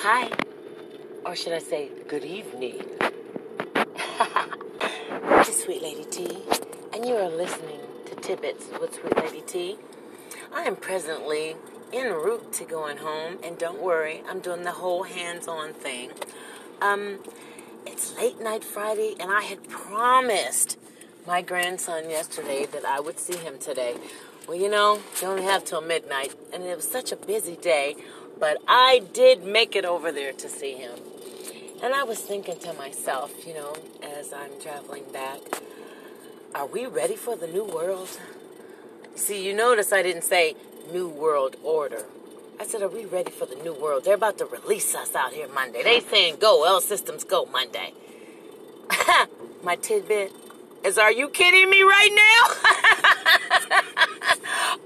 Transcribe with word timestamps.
Hi. 0.00 0.30
Or 1.24 1.34
should 1.34 1.54
I 1.54 1.58
say, 1.58 1.88
good 2.06 2.22
evening? 2.22 2.84
this 3.74 5.48
is 5.48 5.62
Sweet 5.64 5.82
Lady 5.82 6.04
T, 6.04 6.36
and 6.92 7.06
you 7.06 7.14
are 7.14 7.30
listening 7.30 7.80
to 8.04 8.14
Tidbits 8.16 8.66
with 8.78 8.94
Sweet 8.94 9.16
Lady 9.16 9.40
T. 9.40 9.78
I 10.54 10.64
am 10.64 10.76
presently 10.76 11.56
en 11.94 12.12
route 12.12 12.52
to 12.52 12.66
going 12.66 12.98
home, 12.98 13.38
and 13.42 13.56
don't 13.56 13.80
worry, 13.80 14.22
I'm 14.28 14.40
doing 14.40 14.64
the 14.64 14.72
whole 14.72 15.04
hands 15.04 15.48
on 15.48 15.72
thing. 15.72 16.10
Um, 16.82 17.20
it's 17.86 18.14
late 18.18 18.38
night 18.38 18.64
Friday, 18.64 19.16
and 19.18 19.32
I 19.32 19.40
had 19.44 19.66
promised 19.66 20.78
my 21.26 21.40
grandson 21.40 22.10
yesterday 22.10 22.66
that 22.66 22.84
I 22.84 23.00
would 23.00 23.18
see 23.18 23.38
him 23.38 23.58
today. 23.58 23.96
Well, 24.46 24.58
you 24.58 24.68
know, 24.68 25.00
you 25.22 25.28
only 25.28 25.44
have 25.44 25.64
till 25.64 25.80
midnight, 25.80 26.34
and 26.52 26.62
it 26.64 26.76
was 26.76 26.86
such 26.86 27.12
a 27.12 27.16
busy 27.16 27.56
day, 27.56 27.96
but 28.38 28.58
I 28.68 29.02
did 29.12 29.44
make 29.44 29.76
it 29.76 29.84
over 29.84 30.12
there 30.12 30.32
to 30.32 30.48
see 30.48 30.74
him. 30.74 30.92
And 31.82 31.94
I 31.94 32.04
was 32.04 32.20
thinking 32.20 32.58
to 32.60 32.72
myself, 32.74 33.46
you 33.46 33.54
know, 33.54 33.74
as 34.02 34.32
I'm 34.32 34.58
traveling 34.60 35.04
back, 35.12 35.40
are 36.54 36.66
we 36.66 36.86
ready 36.86 37.16
for 37.16 37.36
the 37.36 37.46
new 37.46 37.64
world? 37.64 38.08
See, 39.14 39.46
you 39.46 39.54
notice 39.54 39.92
I 39.92 40.02
didn't 40.02 40.24
say 40.24 40.56
new 40.92 41.08
world 41.08 41.56
order. 41.62 42.04
I 42.58 42.64
said, 42.64 42.80
are 42.82 42.88
we 42.88 43.04
ready 43.04 43.30
for 43.30 43.44
the 43.44 43.56
new 43.56 43.74
world? 43.74 44.04
They're 44.04 44.14
about 44.14 44.38
to 44.38 44.46
release 44.46 44.94
us 44.94 45.14
out 45.14 45.32
here 45.32 45.48
Monday. 45.48 45.82
They 45.82 46.00
saying 46.00 46.36
go, 46.40 46.64
L 46.64 46.80
systems 46.80 47.24
go 47.24 47.44
Monday. 47.46 47.92
My 49.62 49.76
tidbit 49.76 50.32
is, 50.82 50.96
are 50.96 51.12
you 51.12 51.28
kidding 51.28 51.68
me 51.68 51.82
right 51.82 52.10
now? 52.14 53.82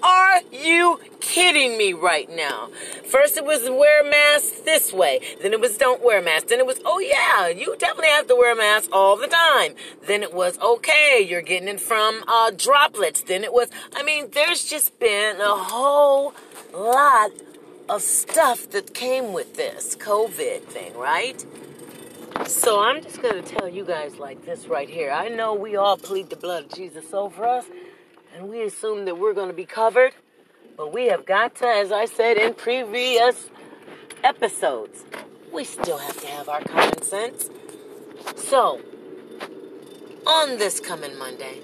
Are 0.03 0.41
you 0.51 1.01
kidding 1.21 1.77
me 1.77 1.93
right 1.93 2.29
now? 2.30 2.71
First 3.11 3.37
it 3.37 3.45
was 3.45 3.69
wear 3.69 4.07
a 4.07 4.09
mask 4.09 4.65
this 4.65 4.93
way. 4.93 5.21
Then 5.43 5.53
it 5.53 5.61
was 5.61 5.77
don't 5.77 6.01
wear 6.01 6.21
a 6.21 6.23
mask. 6.23 6.47
Then 6.47 6.61
it 6.61 6.67
was, 6.67 6.81
oh 6.85 7.01
yeah, 7.01 7.49
you 7.49 7.77
definitely 7.77 8.11
have 8.11 8.29
to 8.29 8.37
wear 8.37 8.52
a 8.52 8.57
mask 8.57 8.89
all 8.93 9.17
the 9.17 9.27
time. 9.27 9.75
Then 10.07 10.23
it 10.23 10.33
was, 10.33 10.57
okay, 10.61 11.27
you're 11.29 11.43
getting 11.43 11.67
it 11.67 11.80
from 11.80 12.23
uh, 12.29 12.52
droplets. 12.57 13.23
Then 13.23 13.43
it 13.43 13.52
was, 13.52 13.69
I 13.97 14.05
mean, 14.05 14.30
there's 14.30 14.65
just 14.65 15.01
been 15.01 15.41
a 15.41 15.57
whole 15.57 16.35
lot 16.73 17.33
of 17.89 18.02
stuff 18.02 18.71
that 18.71 18.95
came 18.95 19.33
with 19.33 19.57
this 19.57 19.97
COVID 19.97 20.63
thing, 20.63 20.97
right? 20.97 21.45
So 22.47 22.80
I'm 22.80 23.02
just 23.02 23.21
going 23.21 23.43
to 23.43 23.43
tell 23.43 23.69
you 23.69 23.85
guys 23.85 24.19
like 24.19 24.45
this 24.45 24.69
right 24.69 24.89
here. 24.89 25.11
I 25.11 25.29
know 25.29 25.55
we 25.55 25.74
all 25.74 25.97
plead 25.97 26.30
the 26.30 26.37
blood 26.37 26.67
of 26.67 26.74
Jesus 26.74 27.13
over 27.13 27.45
us 27.45 27.67
and 28.37 28.49
we 28.49 28.63
assume 28.63 29.05
that 29.07 29.19
we're 29.19 29.35
going 29.35 29.49
to 29.49 29.55
be 29.55 29.67
covered. 29.67 30.13
But 30.81 30.95
we 30.95 31.09
have 31.09 31.27
got 31.27 31.57
to, 31.57 31.67
as 31.67 31.93
I 31.93 32.07
said 32.07 32.39
in 32.39 32.55
previous 32.55 33.51
episodes, 34.25 35.05
we 35.53 35.63
still 35.63 35.99
have 35.99 36.19
to 36.23 36.27
have 36.27 36.49
our 36.49 36.63
common 36.63 37.03
sense. 37.03 37.51
So, 38.37 38.81
on 40.27 40.57
this 40.57 40.81
coming 40.81 41.19
Monday, 41.19 41.61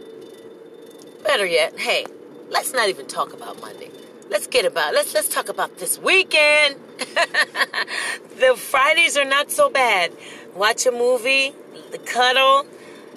better 1.24 1.46
yet, 1.46 1.78
hey, 1.78 2.04
let's 2.50 2.74
not 2.74 2.90
even 2.90 3.06
talk 3.06 3.32
about 3.32 3.58
Monday. 3.58 3.90
Let's 4.28 4.48
get 4.48 4.66
about 4.66 4.92
let's 4.92 5.14
let's 5.14 5.30
talk 5.30 5.48
about 5.48 5.78
this 5.78 5.98
weekend. 5.98 6.76
the 6.98 8.52
Fridays 8.54 9.16
are 9.16 9.24
not 9.24 9.50
so 9.50 9.70
bad. 9.70 10.12
Watch 10.54 10.84
a 10.84 10.92
movie, 10.92 11.54
the 11.90 11.98
cuddle, 11.98 12.66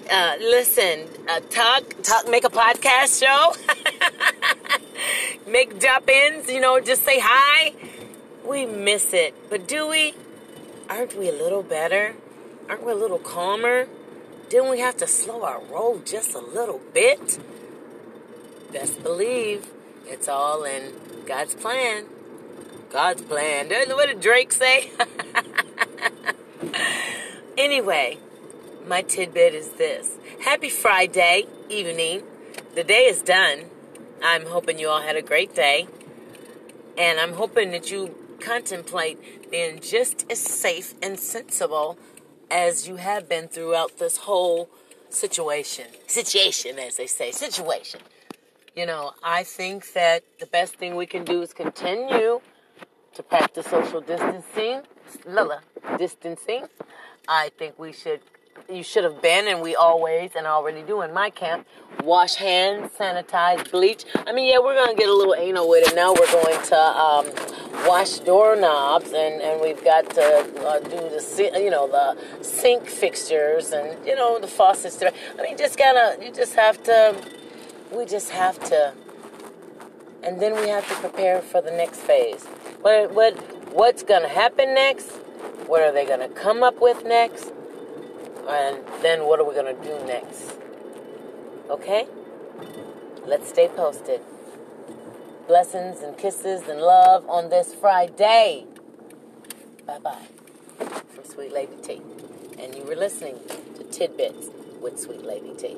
uh, 0.10 0.36
listen, 0.40 1.08
uh, 1.30 1.40
talk, 1.50 1.84
talk, 2.04 2.30
make 2.30 2.44
a 2.44 2.50
podcast 2.50 3.20
show, 3.20 3.54
make 5.48 5.80
drop 5.80 6.10
ins, 6.10 6.50
you 6.50 6.60
know, 6.60 6.80
just 6.80 7.04
say 7.04 7.20
hi. 7.22 7.74
We 8.46 8.66
miss 8.66 9.14
it. 9.14 9.36
But 9.50 9.68
do 9.68 9.88
we? 9.88 10.16
Aren't 10.90 11.16
we 11.16 11.30
a 11.30 11.32
little 11.32 11.62
better? 11.62 12.16
Aren't 12.68 12.84
we 12.84 12.92
a 12.92 12.96
little 12.96 13.20
calmer? 13.20 13.88
Didn't 14.50 14.72
we 14.72 14.80
have 14.80 14.98
to 14.98 15.08
slow 15.08 15.44
our 15.44 15.62
roll 15.66 16.00
just 16.00 16.34
a 16.34 16.40
little 16.40 16.82
bit? 16.94 17.38
Best 18.74 19.04
believe 19.04 19.68
it's 20.06 20.28
all 20.28 20.64
in 20.64 20.94
God's 21.28 21.54
plan. 21.54 22.06
God's 22.92 23.22
plan. 23.22 23.70
What 23.70 24.08
did 24.08 24.22
Drake 24.22 24.52
say? 24.52 24.92
anyway, 27.58 28.18
my 28.90 29.04
tidbit 29.04 29.54
is 29.54 29.70
this. 29.74 30.18
Happy 30.42 30.68
Friday 30.68 31.46
evening. 31.70 32.24
The 32.74 32.84
day 32.84 33.06
is 33.06 33.22
done. 33.22 33.66
I'm 34.24 34.48
hoping 34.48 34.80
you 34.80 34.90
all 34.90 35.02
had 35.02 35.16
a 35.16 35.22
great 35.22 35.54
day. 35.54 35.88
And 36.98 37.20
I'm 37.20 37.34
hoping 37.34 37.70
that 37.70 37.92
you 37.92 38.16
contemplate 38.42 39.52
being 39.52 39.80
just 39.80 40.26
as 40.32 40.40
safe 40.40 40.96
and 41.04 41.20
sensible 41.20 42.00
as 42.50 42.88
you 42.88 42.96
have 42.96 43.30
been 43.30 43.48
throughout 43.48 44.00
this 44.00 44.18
whole 44.18 44.72
situation. 45.10 45.86
Situation, 46.08 46.80
as 46.80 46.98
they 46.98 47.06
say. 47.06 47.30
Situation. 47.32 48.00
You 48.76 48.88
know, 48.88 49.12
I 49.24 49.44
think 49.44 49.94
that 49.94 50.24
the 50.40 50.48
best 50.48 50.78
thing 50.78 50.96
we 50.96 51.06
can 51.06 51.24
do 51.24 51.44
is 51.44 51.54
continue 51.54 52.42
to 53.14 53.24
practice 53.24 53.68
social 53.68 54.02
distancing. 54.02 54.82
Lila, 55.28 55.62
distancing. 56.00 56.66
I 57.28 57.52
think 57.56 57.78
we 57.78 57.94
should 57.94 58.22
you 58.68 58.84
should 58.84 59.04
have 59.04 59.22
been, 59.22 59.48
and 59.48 59.62
we 59.62 59.76
always 59.76 60.32
and 60.36 60.46
already 60.46 60.82
do 60.82 61.02
in 61.02 61.14
my 61.14 61.30
camp, 61.30 61.68
wash 62.04 62.36
hands, 62.36 62.92
sanitize, 62.98 63.70
bleach. 63.72 64.06
I 64.28 64.32
mean, 64.32 64.48
yeah, 64.48 64.60
we're 64.60 64.76
gonna 64.76 64.96
get 64.96 65.10
a 65.10 65.14
little 65.14 65.36
anal 65.36 65.70
with 65.70 65.88
it. 65.88 65.96
Now 65.96 66.14
we're 66.14 66.32
going 66.32 66.62
to 66.68 66.78
um, 66.78 67.28
wash 67.88 68.20
doorknobs, 68.20 69.08
and, 69.08 69.42
and 69.42 69.62
we've 69.62 69.84
got 69.84 70.10
to 70.12 70.22
uh, 70.68 70.80
do 70.80 70.90
the 70.90 71.52
you 71.56 71.70
know 71.70 71.88
the 71.88 72.44
sink 72.44 72.88
fixtures 72.88 73.72
and 73.72 74.06
you 74.06 74.16
know 74.16 74.40
the 74.40 74.48
faucets. 74.48 75.02
I 75.02 75.42
mean, 75.42 75.58
just 75.58 75.78
gotta 75.78 76.24
you 76.24 76.32
just 76.32 76.56
have 76.56 76.82
to. 76.84 77.16
We 77.92 78.06
just 78.06 78.30
have 78.30 78.60
to, 78.66 78.94
and 80.22 80.40
then 80.40 80.54
we 80.54 80.70
have 80.70 80.88
to 80.88 80.96
prepare 80.96 81.42
for 81.42 81.60
the 81.62 81.72
next 81.72 82.02
phase. 82.02 82.46
What 82.82 83.12
what 83.14 83.36
what's 83.74 84.04
gonna 84.04 84.28
happen 84.28 84.74
next? 84.74 85.10
What 85.66 85.82
are 85.82 85.92
they 85.92 86.06
gonna 86.06 86.30
come 86.30 86.64
up 86.64 86.82
with 86.82 87.04
next? 87.04 87.52
And 88.50 88.84
then 89.04 89.26
what 89.26 89.40
are 89.40 89.44
we 89.44 89.54
going 89.54 89.76
to 89.76 89.84
do 89.84 90.06
next? 90.06 90.56
Okay? 91.70 92.08
Let's 93.26 93.48
stay 93.50 93.68
posted. 93.68 94.22
Blessings 95.48 96.00
and 96.02 96.18
kisses 96.18 96.68
and 96.68 96.82
love 96.82 97.30
on 97.30 97.50
this 97.50 97.76
Friday. 97.76 98.66
Bye 99.86 100.00
bye. 100.00 100.28
From 101.14 101.24
Sweet 101.26 101.54
Lady 101.54 101.76
T. 101.84 102.02
And 102.58 102.74
you 102.74 102.84
were 102.84 102.96
listening 102.96 103.38
to 103.78 103.84
Tidbits 103.84 104.48
with 104.82 105.00
Sweet 105.00 105.24
Lady 105.24 105.54
T. 105.56 105.78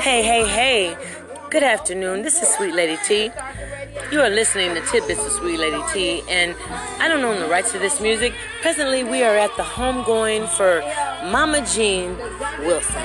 Hey, 0.00 0.22
hey, 0.22 0.46
hey. 0.46 1.19
Good 1.50 1.64
afternoon. 1.64 2.22
This 2.22 2.40
is 2.40 2.48
Sweet 2.48 2.74
Lady 2.76 2.96
T. 3.04 3.28
You 4.12 4.20
are 4.20 4.30
listening 4.30 4.72
to 4.76 4.80
Tidbits 4.82 5.26
of 5.26 5.32
Sweet 5.32 5.58
Lady 5.58 5.82
T, 5.92 6.22
and 6.28 6.54
I 7.00 7.08
don't 7.08 7.24
own 7.24 7.40
the 7.40 7.48
rights 7.48 7.72
to 7.72 7.80
this 7.80 8.00
music. 8.00 8.32
Presently, 8.62 9.02
we 9.02 9.24
are 9.24 9.34
at 9.34 9.50
the 9.56 9.64
homegoing 9.64 10.48
for 10.48 10.80
Mama 11.28 11.66
Jean 11.66 12.16
Wilson. 12.60 13.02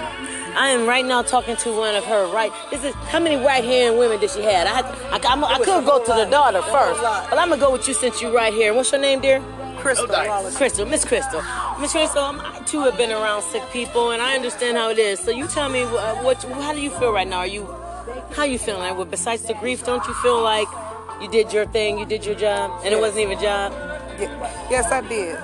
I 0.55 0.69
am 0.69 0.87
right 0.87 1.03
now 1.03 1.23
talking 1.23 1.55
to 1.55 1.75
one 1.75 1.95
of 1.95 2.05
her 2.05 2.27
right. 2.31 2.51
This 2.69 2.83
is 2.83 2.93
how 3.09 3.19
many 3.19 3.35
right 3.35 3.63
hand 3.63 3.97
women 3.97 4.19
did 4.19 4.29
she 4.29 4.43
have? 4.43 4.67
I 4.67 4.73
had, 4.73 4.85
I, 4.85 5.17
I, 5.17 5.55
I 5.55 5.57
could 5.57 5.83
go 5.83 6.05
to 6.05 6.13
the 6.13 6.25
daughter 6.29 6.61
first, 6.61 7.01
but 7.01 7.39
I'm 7.39 7.49
gonna 7.49 7.59
go 7.59 7.71
with 7.71 7.87
you 7.87 7.95
since 7.95 8.21
you're 8.21 8.31
right 8.31 8.53
here. 8.53 8.75
What's 8.75 8.91
your 8.91 9.01
name, 9.01 9.21
dear? 9.21 9.41
Crystal. 9.79 10.07
Crystal, 10.51 10.85
Miss 10.85 11.03
Crystal. 11.03 11.41
Miss 11.79 11.93
Crystal, 11.93 12.21
I 12.21 12.61
too 12.67 12.83
have 12.83 12.95
been 12.95 13.11
around 13.11 13.41
sick 13.41 13.63
people, 13.73 14.11
and 14.11 14.21
I 14.21 14.35
understand 14.35 14.77
how 14.77 14.91
it 14.91 14.99
is. 14.99 15.19
So 15.19 15.31
you 15.31 15.47
tell 15.47 15.67
me, 15.67 15.81
uh, 15.81 16.23
what? 16.23 16.43
How 16.43 16.73
do 16.73 16.79
you 16.79 16.91
feel 16.91 17.11
right 17.11 17.27
now? 17.27 17.39
Are 17.39 17.47
you 17.47 17.67
how 18.31 18.43
you 18.43 18.59
feeling? 18.59 18.81
Like, 18.81 18.95
well, 18.95 19.05
besides 19.05 19.43
the 19.43 19.53
grief, 19.55 19.85
don't 19.85 20.05
you 20.07 20.13
feel 20.15 20.41
like 20.41 20.67
you 21.21 21.29
did 21.29 21.53
your 21.53 21.65
thing, 21.65 21.97
you 21.97 22.05
did 22.05 22.25
your 22.25 22.35
job, 22.35 22.81
and 22.83 22.93
it 22.93 22.99
wasn't 22.99 23.21
even 23.21 23.37
a 23.37 23.41
job? 23.41 23.71
Yes, 24.69 24.91
I 24.91 25.01
did. 25.01 25.37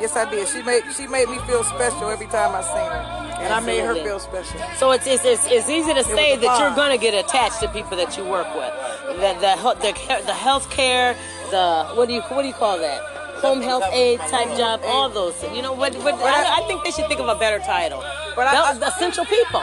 Yes, 0.00 0.16
I 0.16 0.28
did. 0.30 0.48
She 0.48 0.62
made 0.62 0.82
she 0.96 1.06
made 1.06 1.28
me 1.28 1.38
feel 1.46 1.62
special 1.64 2.08
every 2.10 2.26
time 2.26 2.54
I 2.54 2.62
seen 2.62 2.74
her, 2.74 3.38
and 3.40 3.52
Absolutely. 3.52 3.54
I 3.54 3.60
made 3.60 3.84
her 3.86 3.94
feel 3.94 4.18
special. 4.18 4.60
So 4.76 4.90
it's 4.90 5.06
it's, 5.06 5.24
it's, 5.24 5.46
it's 5.46 5.68
easy 5.68 5.92
to 5.94 6.00
it 6.00 6.06
say 6.06 6.36
that 6.36 6.60
you're 6.60 6.74
gonna 6.74 6.98
get 6.98 7.14
attached 7.14 7.60
to 7.60 7.68
people 7.68 7.96
that 7.96 8.16
you 8.16 8.24
work 8.24 8.52
with. 8.54 8.72
The 9.20 9.32
the 9.40 9.74
the, 9.80 10.26
the 10.26 10.34
health 10.34 10.68
care, 10.70 11.14
the 11.50 11.86
what 11.94 12.08
do 12.08 12.14
you 12.14 12.22
what 12.22 12.42
do 12.42 12.48
you 12.48 12.54
call 12.54 12.78
that? 12.78 13.00
Home 13.40 13.60
health 13.60 13.84
aid 13.92 14.18
type 14.20 14.56
job, 14.56 14.80
all 14.84 15.08
those. 15.08 15.34
You 15.54 15.62
know 15.62 15.72
what? 15.72 15.94
what 15.96 16.14
I, 16.14 16.62
I, 16.62 16.66
think 16.66 16.82
they 16.82 16.90
should 16.90 17.06
think 17.08 17.20
of 17.20 17.28
a 17.28 17.38
better 17.38 17.58
title. 17.58 18.02
But 18.34 18.46
I, 18.46 18.72
I, 18.72 18.88
essential 18.88 19.26
people. 19.26 19.62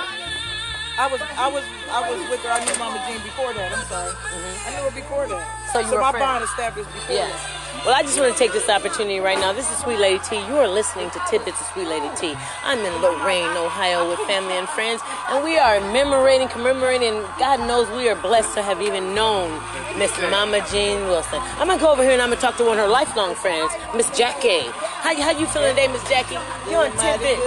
I 0.98 1.10
was 1.12 1.22
I 1.36 1.48
was 1.52 1.64
I 1.92 2.08
was 2.08 2.24
with 2.30 2.40
her. 2.42 2.50
I 2.50 2.64
knew 2.64 2.78
Mama 2.80 3.04
Jean 3.04 3.20
before 3.22 3.54
that. 3.54 3.76
I'm 3.76 3.86
sorry. 3.92 4.12
Mm-hmm. 4.12 4.68
I 4.68 4.70
knew 4.72 4.84
her 4.88 4.96
before 4.96 5.28
that. 5.28 5.44
So 5.74 5.80
you 5.80 5.88
so 5.88 5.96
were 5.96 6.02
my 6.02 6.12
friend. 6.12 6.24
bond 6.24 6.44
established 6.44 6.92
before 6.94 7.16
yes. 7.16 7.36
that. 7.36 7.62
Well, 7.84 7.96
I 7.98 8.04
just 8.04 8.20
want 8.20 8.32
to 8.32 8.38
take 8.38 8.54
this 8.54 8.70
opportunity 8.70 9.20
right 9.20 9.40
now. 9.40 9.54
This 9.54 9.66
is 9.72 9.78
Sweet 9.80 9.98
Lady 9.98 10.20
T. 10.24 10.38
You 10.38 10.56
are 10.62 10.68
listening 10.68 11.10
to 11.12 11.20
Tidbits 11.28 11.60
of 11.60 11.68
Sweet 11.74 11.88
Lady 11.90 12.08
T. 12.16 12.38
I'm 12.64 12.78
in 12.78 12.94
Lorain, 13.02 13.50
Ohio 13.58 14.08
with 14.08 14.20
family 14.30 14.54
and 14.54 14.70
friends, 14.70 15.02
and 15.34 15.44
we 15.44 15.58
are 15.58 15.80
commemorating, 15.80 16.48
commemorating, 16.48 17.26
God 17.42 17.60
knows 17.66 17.90
we 17.98 18.08
are 18.08 18.16
blessed 18.16 18.54
to 18.54 18.62
have 18.62 18.82
even 18.84 19.16
known 19.16 19.50
Miss 19.98 20.14
Mama 20.30 20.62
Jean 20.70 21.10
Wilson. 21.10 21.42
I'm 21.58 21.66
going 21.66 21.80
to 21.80 21.84
go 21.84 21.92
over 21.92 22.04
here 22.04 22.14
and 22.14 22.22
I'm 22.22 22.30
going 22.30 22.38
to 22.38 22.46
talk 22.46 22.56
to 22.58 22.64
one 22.64 22.78
of 22.78 22.86
her 22.86 22.92
lifelong 22.92 23.34
friends, 23.34 23.74
Miss 23.96 24.08
Jackie. 24.16 24.70
How, 25.02 25.18
how 25.18 25.32
you 25.32 25.48
feeling 25.48 25.74
today, 25.74 25.88
Miss 25.88 26.08
Jackie? 26.08 26.38
You 26.70 26.78
on 26.78 26.94
Tidbits. 27.02 27.42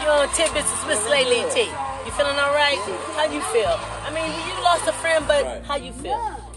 You 0.00 0.08
on 0.08 0.32
Tidbits 0.32 0.72
of 0.72 0.78
Sweet 0.80 1.10
Lady 1.12 1.44
T. 1.52 1.93
Feeling 2.16 2.38
all 2.38 2.54
right? 2.54 2.78
How 3.16 3.24
you 3.24 3.40
feel? 3.52 3.76
I 4.06 4.10
mean, 4.14 4.30
you 4.46 4.62
lost 4.62 4.86
a 4.86 4.92
friend, 4.92 5.24
but 5.26 5.62
how 5.64 5.76
you 5.76 5.92
feel? 5.92 6.14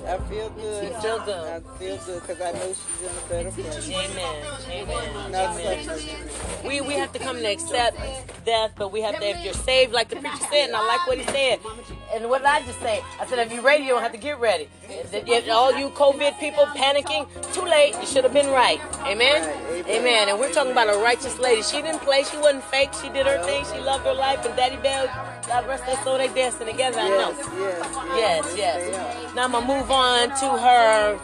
I 0.07 0.17
feel 0.29 0.49
good. 0.51 0.83
You 0.83 0.99
feel 1.01 1.19
good. 1.25 1.47
I 1.47 1.59
feel 1.79 1.97
good 1.97 2.21
because 2.21 2.41
I 2.41 2.51
know 2.53 2.67
she's 2.67 3.01
in 3.01 3.07
a 3.07 3.29
better 3.29 3.51
place. 3.51 3.89
Amen. 3.89 4.45
Amen. 4.71 5.35
Amen. 5.35 5.99
We 6.65 6.79
we 6.81 6.93
have 6.93 7.11
to 7.11 7.19
come 7.19 7.37
to 7.37 7.51
accept 7.51 7.97
death, 8.45 8.71
but 8.77 8.93
we 8.93 9.01
have 9.01 9.19
to 9.19 9.27
if 9.27 9.43
you're 9.43 9.53
saved, 9.53 9.91
like 9.91 10.07
the 10.07 10.15
preacher 10.15 10.37
said, 10.49 10.67
and 10.67 10.75
I 10.75 10.85
like 10.85 11.05
what 11.07 11.17
he 11.17 11.25
said. 11.25 11.59
And 12.13 12.29
what 12.29 12.37
did 12.39 12.47
I 12.47 12.61
just 12.61 12.79
say? 12.79 13.03
I 13.19 13.25
said 13.25 13.39
if 13.39 13.51
you're 13.51 13.61
ready, 13.61 13.83
you 13.83 13.89
don't 13.89 14.01
have 14.01 14.13
to 14.13 14.17
get 14.17 14.39
ready. 14.39 14.69
If 14.87 15.49
all 15.49 15.77
you 15.77 15.89
COVID 15.89 16.39
people 16.39 16.65
panicking, 16.67 17.27
too 17.53 17.65
late. 17.65 17.95
You 17.99 18.07
should 18.07 18.23
have 18.23 18.33
been 18.33 18.49
right. 18.49 18.79
Amen. 19.01 19.41
Right, 19.43 19.85
amen. 19.87 19.89
Amen. 19.89 20.29
And 20.29 20.39
we're 20.39 20.53
talking 20.53 20.71
about 20.71 20.87
a 20.87 20.97
righteous 20.99 21.37
lady. 21.39 21.63
She 21.63 21.81
didn't 21.81 21.99
play. 21.99 22.23
She 22.23 22.37
wasn't 22.37 22.63
fake. 22.65 22.93
She 22.93 23.09
did 23.09 23.25
her 23.25 23.43
thing. 23.43 23.65
She 23.65 23.79
loved 23.81 24.05
her 24.05 24.13
life. 24.13 24.45
And 24.45 24.55
Daddy 24.55 24.77
Bell, 24.77 25.07
God 25.47 25.67
rest 25.67 25.85
their 25.85 25.95
soul, 26.03 26.17
they 26.17 26.27
dancing 26.27 26.67
together. 26.67 26.99
I 26.99 27.07
know. 27.09 27.31
Yes, 27.31 27.47
yes, 28.15 28.53
Yes, 28.57 28.83
they 28.83 28.91
yes. 28.91 29.27
are. 29.31 29.35
Now 29.35 29.43
I'm 29.45 29.51
gonna 29.51 29.65
move 29.65 29.89
on 29.91 30.29
to 30.29 30.49
her 30.57 31.19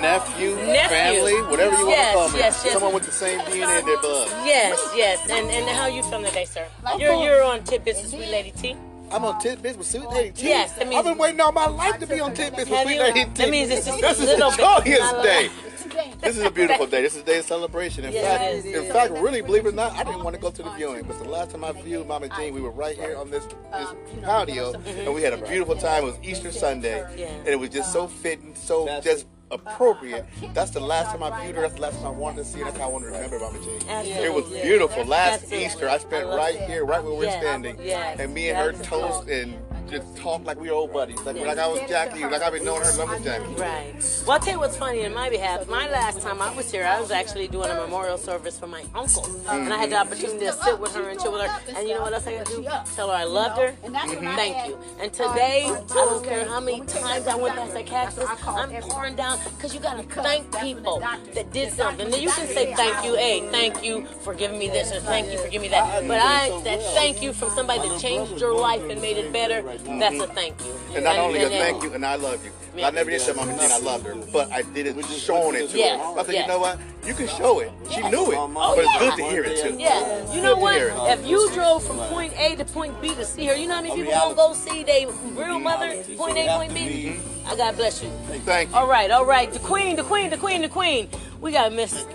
nephew, 0.00 0.56
Nephew. 0.56 0.88
family, 0.88 1.34
whatever 1.42 1.76
you 1.76 1.88
Yes, 1.88 1.88
want 1.88 2.06
to 2.06 2.18
call 2.18 2.28
me. 2.30 2.38
yes, 2.38 2.62
yes. 2.64 2.72
Someone 2.72 2.92
with 2.94 3.04
the 3.04 3.12
same 3.12 3.38
DNA 3.40 3.78
in 3.78 3.86
their 3.86 3.98
blood. 3.98 4.28
Yes, 4.44 4.78
yes. 4.96 5.20
And 5.30 5.48
and 5.50 5.68
how 5.68 5.86
you 5.86 6.02
feeling 6.02 6.24
today, 6.26 6.44
sir? 6.44 6.66
I'm 6.84 6.98
You're 6.98 7.12
fine. 7.12 7.22
you're 7.22 7.42
on 7.44 7.62
tidbits 7.64 8.02
with 8.02 8.10
Sweet 8.10 8.30
Lady 8.30 8.50
T. 8.50 8.76
I'm 9.12 9.24
on 9.24 9.40
tidbits 9.40 9.76
with 9.76 9.86
Sweet 9.88 10.08
Lady 10.10 10.30
T. 10.30 10.46
Yes, 10.48 10.72
that 10.72 10.86
means- 10.88 10.98
I've 10.98 11.04
been 11.04 11.18
waiting 11.18 11.40
all 11.40 11.50
my 11.52 11.66
life 11.66 11.98
to 11.98 12.06
be 12.06 12.20
on 12.20 12.32
tidbits 12.34 12.68
with 12.70 12.78
Have 12.78 12.86
Sweet 12.86 12.96
you? 12.96 13.02
Lady 13.02 13.24
T. 13.24 13.30
That 13.34 13.50
means 13.50 13.70
it's 13.70 13.86
just 13.86 14.00
this 14.00 14.18
a 14.20 14.22
is 14.22 14.28
little 14.38 14.48
a 14.52 14.56
bit- 14.82 14.84
joyous 14.86 15.12
not 15.12 15.20
a 15.20 15.22
day. 15.22 15.50
lot. 16.20 16.28
This 16.28 16.38
is 16.38 16.44
a 16.44 16.50
beautiful 16.50 16.86
day. 16.86 17.02
This 17.02 17.14
is 17.16 17.22
a 17.22 17.24
day 17.24 17.38
of 17.38 17.44
celebration. 17.44 18.04
In 18.04 18.12
Yes, 18.12 18.62
fact, 18.62 18.66
in 18.76 18.92
fact, 18.92 19.12
really, 19.12 19.40
believe 19.42 19.66
it 19.66 19.70
or 19.70 19.72
not, 19.72 19.92
I 19.92 20.04
didn't 20.04 20.22
want 20.24 20.34
to 20.36 20.40
go 20.42 20.50
to 20.50 20.62
the 20.62 20.70
viewing 20.70 21.02
because 21.02 21.22
the 21.22 21.28
last 21.28 21.50
time 21.50 21.64
I 21.64 21.72
viewed 21.72 22.06
Mama 22.06 22.28
Jean, 22.36 22.54
we 22.54 22.60
were 22.60 22.70
right 22.70 22.96
here 22.96 23.16
on 23.16 23.30
this, 23.30 23.44
this 23.44 23.88
patio, 24.22 24.72
and 24.74 25.14
we 25.14 25.22
had 25.22 25.32
a 25.32 25.38
beautiful 25.38 25.76
time. 25.76 26.02
It 26.02 26.06
was 26.06 26.18
Easter 26.22 26.52
Sunday, 26.52 27.02
and 27.38 27.48
it 27.48 27.58
was 27.58 27.70
just 27.70 27.92
so 27.92 28.06
fitting, 28.06 28.54
so 28.54 29.00
just 29.02 29.26
uh, 29.50 29.54
uh, 29.54 29.58
appropriate. 29.58 30.26
That's 30.54 30.70
the 30.70 30.80
last 30.80 31.10
time 31.10 31.22
I 31.22 31.42
viewed 31.44 31.56
her. 31.56 31.62
That's 31.62 31.74
the 31.74 31.80
last 31.80 31.96
time 31.98 32.06
I 32.06 32.10
wanted 32.10 32.36
to 32.38 32.44
see 32.44 32.60
her. 32.60 32.66
That's 32.66 32.78
how 32.78 32.88
I 32.88 32.92
want 32.92 33.04
to 33.04 33.10
remember 33.10 33.38
Mama 33.40 33.58
Jean. 33.58 33.80
Absolutely. 33.88 34.24
It 34.24 34.32
was 34.34 34.44
beautiful. 34.62 35.04
Last 35.04 35.42
Absolutely. 35.42 35.66
Easter, 35.66 35.88
I 35.88 35.98
spent 35.98 36.26
I 36.28 36.36
right 36.36 36.58
that. 36.58 36.68
here, 36.70 36.84
right 36.84 37.02
where 37.02 37.14
we're 37.14 37.24
Yes. 37.24 37.40
standing, 37.42 37.76
Yes. 37.82 38.20
and 38.20 38.32
me 38.34 38.50
and 38.50 38.58
her 38.58 38.70
is 38.70 38.80
toast 38.86 39.28
and 39.28 39.54
just 39.90 40.16
talk 40.16 40.44
like 40.44 40.60
we 40.60 40.68
were 40.68 40.74
old 40.74 40.92
buddies, 40.92 41.20
like, 41.22 41.36
like 41.36 41.58
I 41.58 41.66
was 41.66 41.80
Jackie, 41.88 42.24
like 42.24 42.42
I've 42.42 42.52
been 42.52 42.64
knowing 42.64 42.82
her 42.82 42.92
longer 42.96 43.18
Jackie. 43.20 43.54
Right. 43.54 43.94
Well, 44.26 44.32
I'll 44.32 44.40
tell 44.40 44.54
you 44.54 44.60
what's 44.60 44.76
funny 44.76 45.00
in 45.00 45.12
my 45.12 45.28
behalf. 45.28 45.68
My 45.68 45.90
last 45.90 46.20
time 46.20 46.40
I 46.40 46.54
was 46.54 46.70
here, 46.70 46.84
I 46.84 47.00
was 47.00 47.10
actually 47.10 47.48
doing 47.48 47.70
a 47.70 47.74
memorial 47.74 48.18
service 48.18 48.58
for 48.58 48.66
my 48.66 48.84
uncle. 48.94 49.24
And 49.48 49.72
I 49.72 49.78
had 49.78 49.90
the 49.90 49.96
mm-hmm. 49.96 50.06
opportunity 50.06 50.46
to 50.46 50.52
sit 50.52 50.78
with 50.78 50.94
her 50.94 51.08
and 51.08 51.20
chill 51.20 51.32
with 51.32 51.42
her. 51.42 51.76
And 51.76 51.88
you 51.88 51.94
know 51.94 52.02
what 52.02 52.12
else 52.12 52.26
I 52.26 52.36
got 52.36 52.46
to 52.46 52.56
do? 52.56 52.68
Tell 52.94 53.08
her 53.08 53.14
I 53.14 53.24
loved 53.24 53.58
her. 53.58 53.72
Thank 53.82 54.68
you. 54.68 54.78
And 55.00 55.12
today, 55.12 55.64
I 55.66 55.94
don't 55.94 56.24
care 56.24 56.44
how 56.44 56.60
many 56.60 56.80
times 56.86 57.26
I 57.26 57.34
went 57.34 57.56
past 57.56 57.74
that 57.74 57.86
cactus, 57.86 58.28
I'm 58.46 58.70
pouring 58.82 59.16
down 59.16 59.38
because 59.56 59.74
you 59.74 59.80
got 59.80 59.96
to 59.96 60.22
thank 60.22 60.56
people 60.60 61.00
that 61.34 61.52
did 61.52 61.72
something. 61.72 62.10
Now, 62.10 62.16
you 62.16 62.30
can 62.30 62.46
say 62.46 62.74
thank 62.74 63.04
you, 63.04 63.16
hey, 63.16 63.46
thank 63.50 63.84
you 63.84 64.06
for 64.22 64.34
giving 64.34 64.58
me 64.58 64.68
this 64.68 64.92
or 64.92 65.00
thank 65.00 65.30
you 65.32 65.38
for 65.38 65.48
giving 65.48 65.62
me 65.62 65.68
that. 65.68 66.06
But 66.06 66.20
I, 66.20 66.60
that 66.62 66.82
thank 66.94 67.22
you 67.22 67.32
from 67.32 67.50
somebody 67.50 67.88
that 67.88 68.00
changed 68.00 68.40
your 68.40 68.54
life 68.54 68.82
and 68.88 69.00
made 69.00 69.16
it 69.16 69.32
better, 69.32 69.62
that's 69.84 70.20
a 70.20 70.26
thank 70.28 70.60
you. 70.64 70.74
And 70.94 71.04
not 71.04 71.18
only 71.18 71.42
a 71.42 71.48
thank 71.48 71.82
you, 71.82 71.92
and 71.92 72.04
I 72.04 72.16
love 72.16 72.44
you. 72.44 72.50
Yeah. 72.76 72.86
I 72.86 72.90
never 72.90 73.10
did 73.10 73.20
tell 73.20 73.34
Mama 73.34 73.52
Jean 73.58 73.70
I 73.72 73.78
loved 73.78 74.06
her, 74.06 74.14
but 74.32 74.50
I 74.52 74.62
did 74.62 74.86
it 74.86 75.04
showing 75.06 75.56
it 75.56 75.70
to 75.70 75.78
Yes, 75.78 75.98
her. 76.00 76.20
I 76.20 76.24
said, 76.24 76.34
yes. 76.34 76.46
you 76.46 76.52
know 76.52 76.58
what? 76.60 76.78
You 77.04 77.14
can 77.14 77.28
show 77.28 77.60
it. 77.60 77.72
She 77.90 78.00
knew 78.02 78.30
it, 78.30 78.54
but 78.54 78.78
it's 78.78 78.98
good 78.98 79.16
to 79.16 79.24
hear 79.24 79.44
it 79.44 79.60
too. 79.60 79.76
Yeah, 79.78 80.34
you 80.34 80.40
know 80.42 80.56
what? 80.56 80.76
If 81.18 81.26
you 81.26 81.50
drove 81.52 81.84
from 81.84 81.98
point 82.08 82.32
A 82.38 82.56
to 82.56 82.64
point 82.64 83.00
B 83.00 83.14
to 83.14 83.24
see 83.24 83.46
her, 83.46 83.56
you 83.56 83.66
know 83.66 83.74
how 83.74 83.82
many 83.82 83.94
people 83.94 84.12
gonna 84.12 84.34
go 84.34 84.52
see 84.52 84.84
their 84.84 85.08
real 85.08 85.58
mother, 85.58 86.02
point 86.16 86.36
A, 86.38 86.46
point 86.56 86.74
B? 86.74 87.16
I 87.46 87.56
God 87.56 87.76
bless 87.76 88.02
you. 88.02 88.10
Thank 88.44 88.70
you. 88.70 88.76
All 88.76 88.86
right, 88.86 89.10
all 89.10 89.26
right. 89.26 89.52
The 89.52 89.58
queen, 89.58 89.96
the 89.96 90.04
queen, 90.04 90.30
the 90.30 90.36
queen, 90.36 90.62
the 90.62 90.68
queen. 90.68 91.08
We 91.40 91.52
got 91.52 91.72
Miss, 91.72 92.06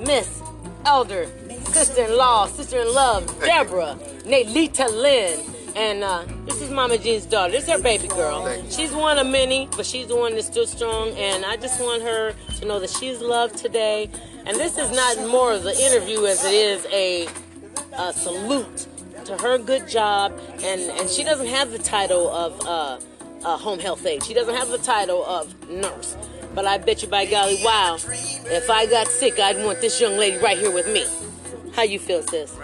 Miss, 0.00 0.42
Elder, 0.86 1.28
sister-in-law, 1.66 2.46
sister-in-love, 2.48 3.40
Deborah, 3.40 3.96
Nelita 4.24 4.90
Lynn. 4.90 5.40
And 5.74 6.04
uh, 6.04 6.24
this 6.44 6.60
is 6.60 6.70
Mama 6.70 6.98
Jean's 6.98 7.24
daughter. 7.24 7.52
This 7.52 7.64
is 7.64 7.70
her 7.70 7.78
baby 7.78 8.08
girl. 8.08 8.46
She's 8.68 8.92
one 8.92 9.18
of 9.18 9.26
many, 9.26 9.68
but 9.76 9.86
she's 9.86 10.06
the 10.06 10.16
one 10.16 10.34
that 10.34 10.42
stood 10.42 10.68
strong. 10.68 11.10
And 11.10 11.44
I 11.44 11.56
just 11.56 11.80
want 11.80 12.02
her 12.02 12.34
to 12.58 12.64
know 12.66 12.78
that 12.78 12.90
she's 12.90 13.20
loved 13.20 13.56
today. 13.56 14.10
And 14.44 14.56
this 14.58 14.76
is 14.76 14.90
not 14.90 15.28
more 15.28 15.52
of 15.52 15.64
an 15.64 15.76
interview 15.76 16.26
as 16.26 16.44
it 16.44 16.52
is 16.52 16.86
a, 16.92 17.26
a 17.96 18.12
salute 18.12 18.86
to 19.24 19.38
her 19.38 19.56
good 19.56 19.88
job. 19.88 20.38
And, 20.62 20.80
and 20.82 21.08
she 21.08 21.24
doesn't 21.24 21.46
have 21.46 21.70
the 21.70 21.78
title 21.78 22.28
of 22.28 22.60
uh, 22.66 22.98
uh, 23.44 23.56
home 23.56 23.78
health 23.78 24.04
aide. 24.04 24.22
She 24.24 24.34
doesn't 24.34 24.54
have 24.54 24.68
the 24.68 24.78
title 24.78 25.24
of 25.24 25.70
nurse. 25.70 26.16
But 26.54 26.66
I 26.66 26.76
bet 26.76 27.02
you 27.02 27.08
by 27.08 27.24
golly, 27.24 27.58
wow, 27.64 27.96
if 27.96 28.68
I 28.68 28.84
got 28.84 29.08
sick, 29.08 29.38
I'd 29.38 29.64
want 29.64 29.80
this 29.80 29.98
young 30.00 30.18
lady 30.18 30.36
right 30.36 30.58
here 30.58 30.70
with 30.70 30.86
me. 30.86 31.06
How 31.74 31.82
you 31.82 31.98
feel, 31.98 32.22
sis? 32.22 32.54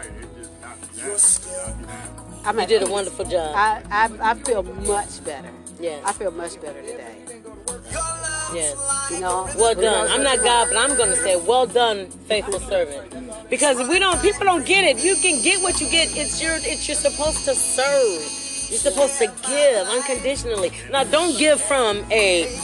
I 2.45 2.53
mean, 2.53 2.61
You 2.63 2.79
did 2.79 2.89
a 2.89 2.91
wonderful 2.91 3.25
job. 3.25 3.55
I, 3.57 3.83
I, 3.91 4.31
I 4.31 4.35
feel 4.35 4.63
much 4.63 5.25
better. 5.25 5.51
Yes. 5.81 6.03
I 6.05 6.13
feel 6.13 6.31
much 6.31 6.61
better 6.61 6.81
today. 6.83 7.17
Yes. 8.53 9.09
You 9.11 9.21
know. 9.21 9.49
Well 9.57 9.75
done. 9.75 10.09
I'm 10.11 10.23
not 10.23 10.39
God, 10.39 10.69
but 10.73 10.77
I'm 10.77 10.97
going 10.97 11.11
to 11.11 11.17
say, 11.17 11.37
well 11.37 11.67
done, 11.67 12.07
faithful 12.27 12.61
servant. 12.61 13.51
Because 13.51 13.79
if 13.79 13.89
we 13.89 13.99
don't, 13.99 14.21
people 14.23 14.45
don't 14.45 14.67
get 14.67 14.85
it. 14.85 15.03
You 15.05 15.15
can 15.17 15.43
get 15.43 15.63
what 15.63 15.81
you 15.81 15.89
get. 15.89 16.17
It's 16.17 16.43
your, 16.43 16.55
it's 16.57 16.89
you're 16.89 16.97
supposed 16.97 17.45
to 17.45 17.55
serve. 17.55 18.21
You're 18.71 18.81
supposed 18.81 19.19
to 19.19 19.27
give 19.47 19.87
unconditionally. 19.89 20.73
Now, 20.91 21.05
don't 21.05 21.39
give 21.39 21.61
from 21.61 22.05
a 22.11 22.55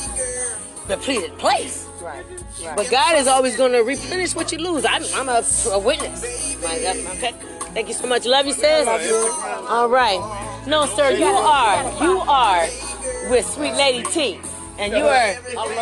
depleted 0.88 1.38
place. 1.38 1.86
Right. 2.02 2.24
Right. 2.62 2.76
But 2.76 2.90
God 2.90 3.16
is 3.16 3.26
always 3.26 3.56
going 3.56 3.72
to 3.72 3.80
replenish 3.80 4.34
what 4.34 4.52
you 4.52 4.58
lose. 4.58 4.84
I'm, 4.84 5.02
I'm 5.14 5.28
a, 5.28 5.42
a 5.70 5.78
witness. 5.78 6.56
My 6.62 6.78
God, 6.78 6.96
okay. 7.16 7.34
Thank 7.74 7.88
you 7.88 7.94
so 7.94 8.06
much. 8.06 8.24
Love 8.24 8.46
you, 8.46 8.52
sis. 8.52 8.86
All 9.68 9.88
right. 9.88 10.20
No, 10.66 10.86
sir, 10.86 11.10
you 11.10 11.24
are, 11.26 12.02
you 12.02 12.20
are 12.20 12.62
with 13.28 13.44
Sweet 13.46 13.72
Lady 13.74 14.04
T. 14.04 14.40
And 14.78 14.92
you 14.92 15.04
are 15.04 15.34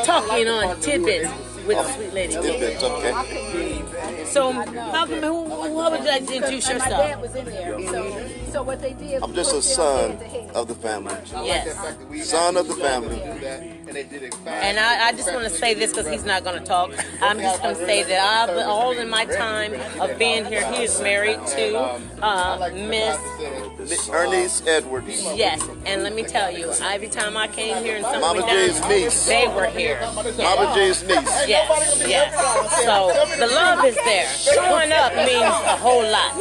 talking 0.04 0.48
on 0.48 0.80
tidbits 0.80 1.30
with 1.66 1.78
Sweet 1.94 2.12
Lady 2.14 2.32
T. 2.34 2.40
It's 2.48 2.82
okay. 2.82 4.24
So, 4.24 4.52
Malcolm, 4.52 5.20
who, 5.20 5.44
who 5.44 5.74
would 5.90 6.00
you 6.00 6.06
like 6.06 6.26
to 6.26 6.34
introduce 6.36 6.66
My 6.68 6.78
dad 6.78 6.90
yourself? 6.90 7.20
was 7.22 7.36
in 7.36 7.44
there. 7.44 7.86
So, 7.86 8.28
so 8.52 8.62
what 8.62 8.80
they 8.80 8.94
did. 8.94 9.22
I'm 9.22 9.34
just 9.34 9.54
a 9.54 9.60
son 9.62 10.18
of 10.54 10.68
the 10.68 10.74
family. 10.74 11.14
Yes. 11.44 12.28
Son 12.28 12.56
of 12.56 12.68
the 12.68 12.74
family. 12.74 13.81
And 13.94 14.78
I, 14.78 15.08
I 15.08 15.12
just 15.12 15.32
want 15.32 15.44
to 15.44 15.50
say 15.50 15.74
this 15.74 15.90
because 15.90 16.08
he's 16.08 16.24
not 16.24 16.44
going 16.44 16.58
to 16.58 16.64
talk. 16.64 16.92
I'm 17.20 17.38
just 17.38 17.62
going 17.62 17.74
to 17.76 17.86
say 17.86 18.02
that 18.04 18.48
I've, 18.48 18.66
all 18.66 18.92
in 18.92 19.08
my 19.10 19.24
time 19.24 19.74
of 20.00 20.18
being 20.18 20.44
here, 20.44 20.64
he 20.72 20.84
is 20.84 21.00
married 21.00 21.38
to 21.48 21.78
uh, 22.22 22.70
Miss 22.74 24.08
Ernest 24.10 24.66
Edwards. 24.66 25.22
Yes, 25.34 25.66
and 25.86 26.02
let 26.02 26.14
me 26.14 26.22
tell 26.22 26.50
you, 26.50 26.72
every 26.82 27.08
time 27.08 27.36
I 27.36 27.48
came 27.48 27.82
here 27.84 27.96
and 27.96 28.04
somebody 28.04 28.40
Mama 28.40 28.54
went 28.54 28.72
J's 28.72 28.88
niece. 28.88 29.26
they 29.26 29.46
were 29.48 29.66
here. 29.66 30.00
Mama 30.14 30.72
J's 30.74 31.02
niece. 31.02 31.48
Yes, 31.48 32.04
yes. 32.06 32.84
So 32.84 33.12
the 33.38 33.52
love 33.52 33.84
is 33.84 33.96
there. 33.96 34.28
Showing 34.28 34.92
up 34.92 35.14
means 35.16 35.42
a 35.42 35.76
whole 35.76 36.02
lot. 36.02 36.32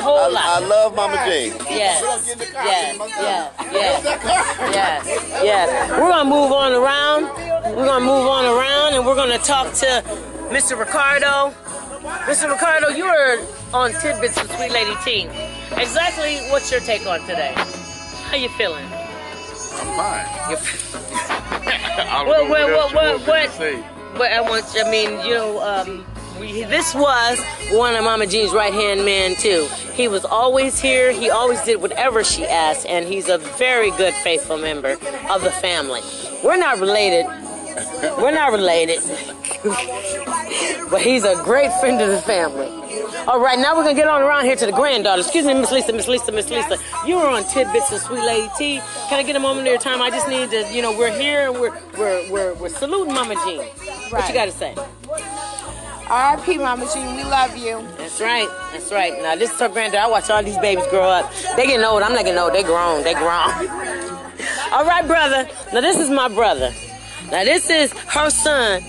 Whole 0.00 0.36
I, 0.36 0.56
I 0.56 0.66
love 0.66 0.94
Mama 0.94 1.16
Jane. 1.26 1.52
Yes, 1.76 2.26
yes, 2.26 2.36
yes, 2.36 3.64
yes, 3.72 4.04
yes, 4.74 5.42
yes. 5.42 5.90
We're 5.90 6.08
gonna 6.10 6.28
move 6.30 6.52
on 6.52 6.72
around. 6.72 7.24
We're 7.76 7.86
gonna 7.86 8.04
move 8.04 8.26
on 8.26 8.44
around, 8.44 8.94
and 8.94 9.06
we're 9.06 9.14
gonna 9.16 9.38
talk 9.38 9.72
to 9.74 10.02
Mr. 10.50 10.78
Ricardo. 10.78 11.52
Mr. 12.28 12.50
Ricardo, 12.52 12.88
you 12.88 13.04
are 13.06 13.38
on 13.72 13.90
tidbits 14.00 14.40
with 14.40 14.52
Sweet 14.56 14.70
Lady 14.72 14.94
T. 15.04 15.26
Exactly, 15.76 16.38
what's 16.50 16.70
your 16.70 16.80
take 16.80 17.06
on 17.06 17.20
today? 17.20 17.52
How 17.56 18.36
you 18.36 18.48
feeling? 18.50 18.84
I'm 18.84 19.96
fine. 19.96 20.50
You're 20.50 20.58
I 21.96 22.24
don't 22.24 22.28
What, 22.28 22.44
know 22.44 22.50
what, 22.50 22.60
else 22.60 22.70
what, 22.70 22.70
you 22.70 22.74
what, 22.74 22.94
want 22.94 23.20
me 23.20 23.26
what, 23.26 23.46
to 23.50 23.56
say. 23.56 23.84
but 24.18 24.32
I 24.32 24.40
want, 24.42 24.64
I 24.76 24.90
mean, 24.90 25.10
you 25.26 25.34
know, 25.34 25.60
um, 25.62 25.88
we, 25.88 26.13
this 26.38 26.94
was 26.94 27.40
one 27.70 27.94
of 27.94 28.04
Mama 28.04 28.26
Jean's 28.26 28.52
right 28.52 28.72
hand 28.72 29.04
men, 29.04 29.36
too. 29.36 29.68
He 29.94 30.08
was 30.08 30.24
always 30.24 30.80
here. 30.80 31.12
He 31.12 31.30
always 31.30 31.62
did 31.62 31.80
whatever 31.80 32.24
she 32.24 32.44
asked, 32.46 32.86
and 32.86 33.06
he's 33.06 33.28
a 33.28 33.38
very 33.38 33.90
good, 33.92 34.14
faithful 34.14 34.58
member 34.58 34.92
of 35.30 35.42
the 35.42 35.50
family. 35.50 36.00
We're 36.42 36.56
not 36.56 36.80
related. 36.80 37.26
We're 38.18 38.32
not 38.32 38.52
related. 38.52 39.00
but 40.90 41.00
he's 41.00 41.24
a 41.24 41.40
great 41.44 41.72
friend 41.80 42.00
of 42.00 42.08
the 42.08 42.20
family. 42.22 42.68
All 43.26 43.40
right, 43.40 43.58
now 43.58 43.76
we're 43.76 43.84
gonna 43.84 43.94
get 43.94 44.06
on 44.06 44.20
around 44.20 44.44
here 44.44 44.56
to 44.56 44.66
the 44.66 44.72
granddaughter. 44.72 45.20
Excuse 45.20 45.46
me, 45.46 45.54
Miss 45.54 45.72
Lisa, 45.72 45.92
Miss 45.92 46.08
Lisa, 46.08 46.30
Miss 46.30 46.50
Lisa. 46.50 46.76
You 47.06 47.16
were 47.16 47.26
on 47.26 47.42
tidbits 47.44 47.90
of 47.90 48.00
Sweet 48.00 48.20
Lady 48.20 48.50
T. 48.58 48.80
Can 49.08 49.18
I 49.18 49.22
get 49.22 49.34
a 49.34 49.40
moment 49.40 49.66
of 49.66 49.72
your 49.72 49.80
time? 49.80 50.02
I 50.02 50.10
just 50.10 50.28
need 50.28 50.50
to, 50.50 50.70
you 50.72 50.82
know, 50.82 50.96
we're 50.96 51.16
here 51.16 51.50
and 51.50 51.58
we're 51.58 51.72
we're 51.98 52.30
we're, 52.30 52.54
we're 52.54 52.68
saluting 52.68 53.14
Mama 53.14 53.34
Jean. 53.46 53.62
What 54.10 54.28
you 54.28 54.34
got 54.34 54.44
to 54.46 54.52
say? 54.52 54.74
R.I.P. 56.14 56.58
Mama 56.58 56.88
Jean, 56.94 57.16
we 57.16 57.24
love 57.24 57.56
you. 57.56 57.84
That's 57.98 58.20
right. 58.20 58.48
That's 58.70 58.92
right. 58.92 59.20
Now 59.20 59.34
this 59.34 59.52
is 59.52 59.58
her 59.58 59.68
granddaughter. 59.68 60.04
I 60.04 60.08
watch 60.08 60.30
all 60.30 60.44
these 60.44 60.56
babies 60.58 60.86
grow 60.86 61.10
up. 61.10 61.28
They 61.56 61.66
getting 61.66 61.84
old. 61.84 62.04
I'm 62.04 62.12
not 62.12 62.24
getting 62.24 62.38
old. 62.38 62.52
They 62.52 62.62
grown. 62.62 63.02
They 63.02 63.14
grown. 63.14 63.50
all 64.72 64.84
right, 64.86 65.04
brother. 65.04 65.48
Now 65.72 65.80
this 65.80 65.98
is 65.98 66.10
my 66.10 66.28
brother. 66.28 66.72
Now 67.32 67.42
this 67.42 67.68
is 67.68 67.92
her 67.92 68.30
son 68.30 68.80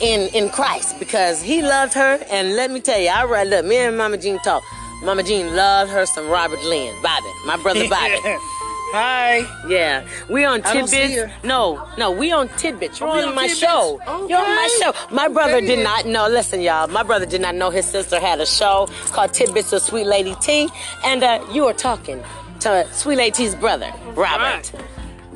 in 0.00 0.30
in 0.34 0.48
Christ 0.48 0.98
because 0.98 1.42
he 1.42 1.60
loved 1.60 1.92
her. 1.92 2.18
And 2.30 2.56
let 2.56 2.70
me 2.70 2.80
tell 2.80 2.98
you, 2.98 3.10
I 3.10 3.24
read 3.24 3.48
look. 3.48 3.66
Me 3.66 3.76
and 3.76 3.98
Mama 3.98 4.16
Jean 4.16 4.38
talk. 4.38 4.62
Mama 5.02 5.24
Jean 5.24 5.54
loved 5.54 5.90
her 5.92 6.06
some 6.06 6.30
Robert 6.30 6.64
Lynn, 6.64 6.96
Bobby, 7.02 7.30
my 7.44 7.58
brother 7.62 7.86
Bobby. 7.90 8.16
Hi. 8.92 9.44
Yeah, 9.68 10.06
we 10.30 10.44
on 10.44 10.62
tidbits. 10.62 11.32
No, 11.44 11.86
no, 11.98 12.10
we 12.10 12.32
on 12.32 12.48
tidbits. 12.56 13.00
You're 13.00 13.08
on 13.10 13.18
on 13.28 13.34
my 13.34 13.42
Tidbits? 13.48 13.60
show. 13.60 14.00
You're 14.28 14.38
on 14.38 14.54
my 14.56 14.78
show. 14.80 14.92
My 15.14 15.28
brother 15.28 15.60
did 15.60 15.84
not 15.84 16.06
know. 16.06 16.26
Listen, 16.28 16.60
y'all. 16.62 16.86
My 16.88 17.02
brother 17.02 17.26
did 17.26 17.40
not 17.42 17.54
know 17.54 17.70
his 17.70 17.84
sister 17.84 18.18
had 18.18 18.40
a 18.40 18.46
show 18.46 18.88
called 19.12 19.34
Tidbits 19.34 19.72
of 19.72 19.82
Sweet 19.82 20.06
Lady 20.06 20.34
T, 20.40 20.68
and 21.04 21.22
uh, 21.22 21.44
you 21.52 21.64
were 21.66 21.74
talking 21.74 22.22
to 22.60 22.86
Sweet 22.92 23.16
Lady 23.16 23.30
T's 23.32 23.54
brother, 23.54 23.92
Robert. 24.14 24.72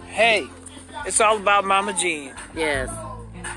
Hey, 0.06 0.47
it's 1.06 1.21
all 1.21 1.37
about 1.37 1.64
Mama 1.66 1.92
Jean. 1.92 2.32
Yes, 2.54 2.88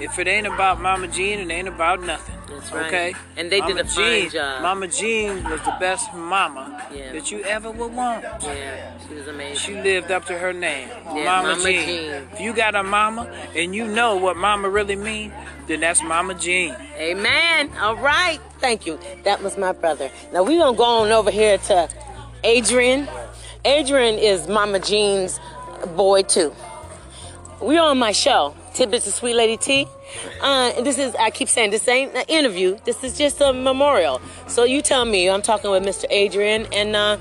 If 0.01 0.19
it 0.19 0.27
ain't 0.27 0.47
about 0.47 0.81
Mama 0.81 1.07
Jean, 1.07 1.39
it 1.39 1.49
ain't 1.53 1.67
about 1.69 2.01
nothing. 2.01 2.34
That's 2.47 2.71
right. 2.71 2.85
Okay? 2.87 3.13
And 3.37 3.51
they 3.51 3.59
did 3.61 3.75
Mama 3.75 3.81
a 3.81 3.85
fine 3.85 4.21
Jean, 4.21 4.29
job. 4.29 4.61
Mama 4.61 4.87
Jean 4.87 5.43
was 5.49 5.61
the 5.61 5.75
best 5.79 6.13
mama 6.13 6.85
Yeah. 6.93 7.11
that 7.13 7.31
you 7.31 7.41
ever 7.43 7.71
would 7.71 7.93
want. 7.93 8.23
yeah, 8.43 8.97
she 9.07 9.15
was 9.15 9.27
amazing. 9.27 9.55
She 9.57 9.81
lived 9.81 10.11
up 10.11 10.25
to 10.25 10.37
her 10.37 10.53
name. 10.53 10.89
Yeah, 10.89 11.23
Mama, 11.25 11.49
Mama 11.55 11.63
Jean. 11.63 11.85
Jean. 11.87 12.27
If 12.33 12.39
you 12.41 12.53
got 12.53 12.75
a 12.75 12.83
mama 12.83 13.23
and 13.55 13.73
you 13.75 13.87
know 13.87 14.15
what 14.17 14.37
mama 14.37 14.69
really 14.69 14.95
mean, 14.95 15.33
then 15.67 15.79
that's 15.79 16.03
Mama 16.03 16.35
Jean. 16.35 16.75
Amen. 16.97 17.71
All 17.79 17.95
right. 17.97 18.39
Thank 18.59 18.85
you. 18.85 18.99
That 19.23 19.41
was 19.41 19.57
my 19.57 19.71
brother. 19.71 20.11
Now 20.31 20.43
we're 20.43 20.59
gonna 20.59 20.77
go 20.77 20.83
on 20.83 21.11
over 21.11 21.31
here 21.31 21.57
to 21.57 21.89
Adrian. 22.43 23.07
Adrian 23.65 24.19
is 24.19 24.47
Mama 24.47 24.79
Jean's 24.79 25.39
boy 25.95 26.21
too. 26.21 26.53
We're 27.61 27.81
on 27.81 27.97
my 27.97 28.11
show, 28.11 28.53
Tidbits 28.75 29.07
of 29.07 29.13
Sweet 29.13 29.35
Lady 29.35 29.57
T. 29.57 29.87
Uh, 30.41 30.81
this 30.81 30.97
is 30.99 31.15
I 31.15 31.31
keep 31.31 31.47
saying 31.49 31.71
this 31.71 31.87
ain't 31.87 32.13
an 32.13 32.25
interview. 32.27 32.77
This 32.83 33.03
is 33.03 33.17
just 33.17 33.39
a 33.41 33.53
memorial. 33.53 34.21
So 34.47 34.63
you 34.65 34.81
tell 34.81 35.05
me. 35.05 35.29
I'm 35.29 35.41
talking 35.41 35.71
with 35.71 35.83
Mr. 35.83 36.05
Adrian, 36.09 36.67
and 36.73 36.93
uh, 36.95 37.17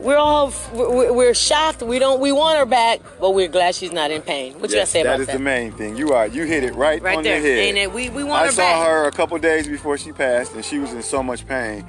we're 0.00 0.16
all 0.16 0.52
we're, 0.72 1.12
we're 1.12 1.34
shocked. 1.34 1.82
We 1.82 1.98
don't 1.98 2.20
we 2.20 2.32
want 2.32 2.58
her 2.58 2.64
back, 2.64 3.00
but 3.20 3.34
we're 3.34 3.48
glad 3.48 3.74
she's 3.74 3.92
not 3.92 4.10
in 4.10 4.22
pain. 4.22 4.54
What 4.54 4.70
you 4.70 4.76
gotta 4.76 4.86
say 4.86 5.02
that 5.02 5.08
about 5.10 5.20
is 5.20 5.26
that? 5.26 5.34
the 5.34 5.38
main 5.42 5.72
thing. 5.72 5.96
You 5.96 6.12
are. 6.14 6.26
You 6.26 6.44
hit 6.44 6.64
it 6.64 6.74
right, 6.74 7.02
Right 7.02 7.18
on 7.18 7.22
there, 7.22 7.40
the 7.40 7.46
head. 7.48 7.58
ain't 7.58 7.78
it? 7.78 7.92
We 7.92 8.08
we 8.08 8.24
want 8.24 8.42
I 8.42 8.46
her 8.46 8.52
saw 8.52 8.62
back. 8.62 8.86
her 8.88 9.04
a 9.06 9.12
couple 9.12 9.38
days 9.38 9.68
before 9.68 9.98
she 9.98 10.12
passed, 10.12 10.54
and 10.54 10.64
she 10.64 10.78
was 10.78 10.92
in 10.94 11.02
so 11.02 11.22
much 11.22 11.46
pain. 11.46 11.82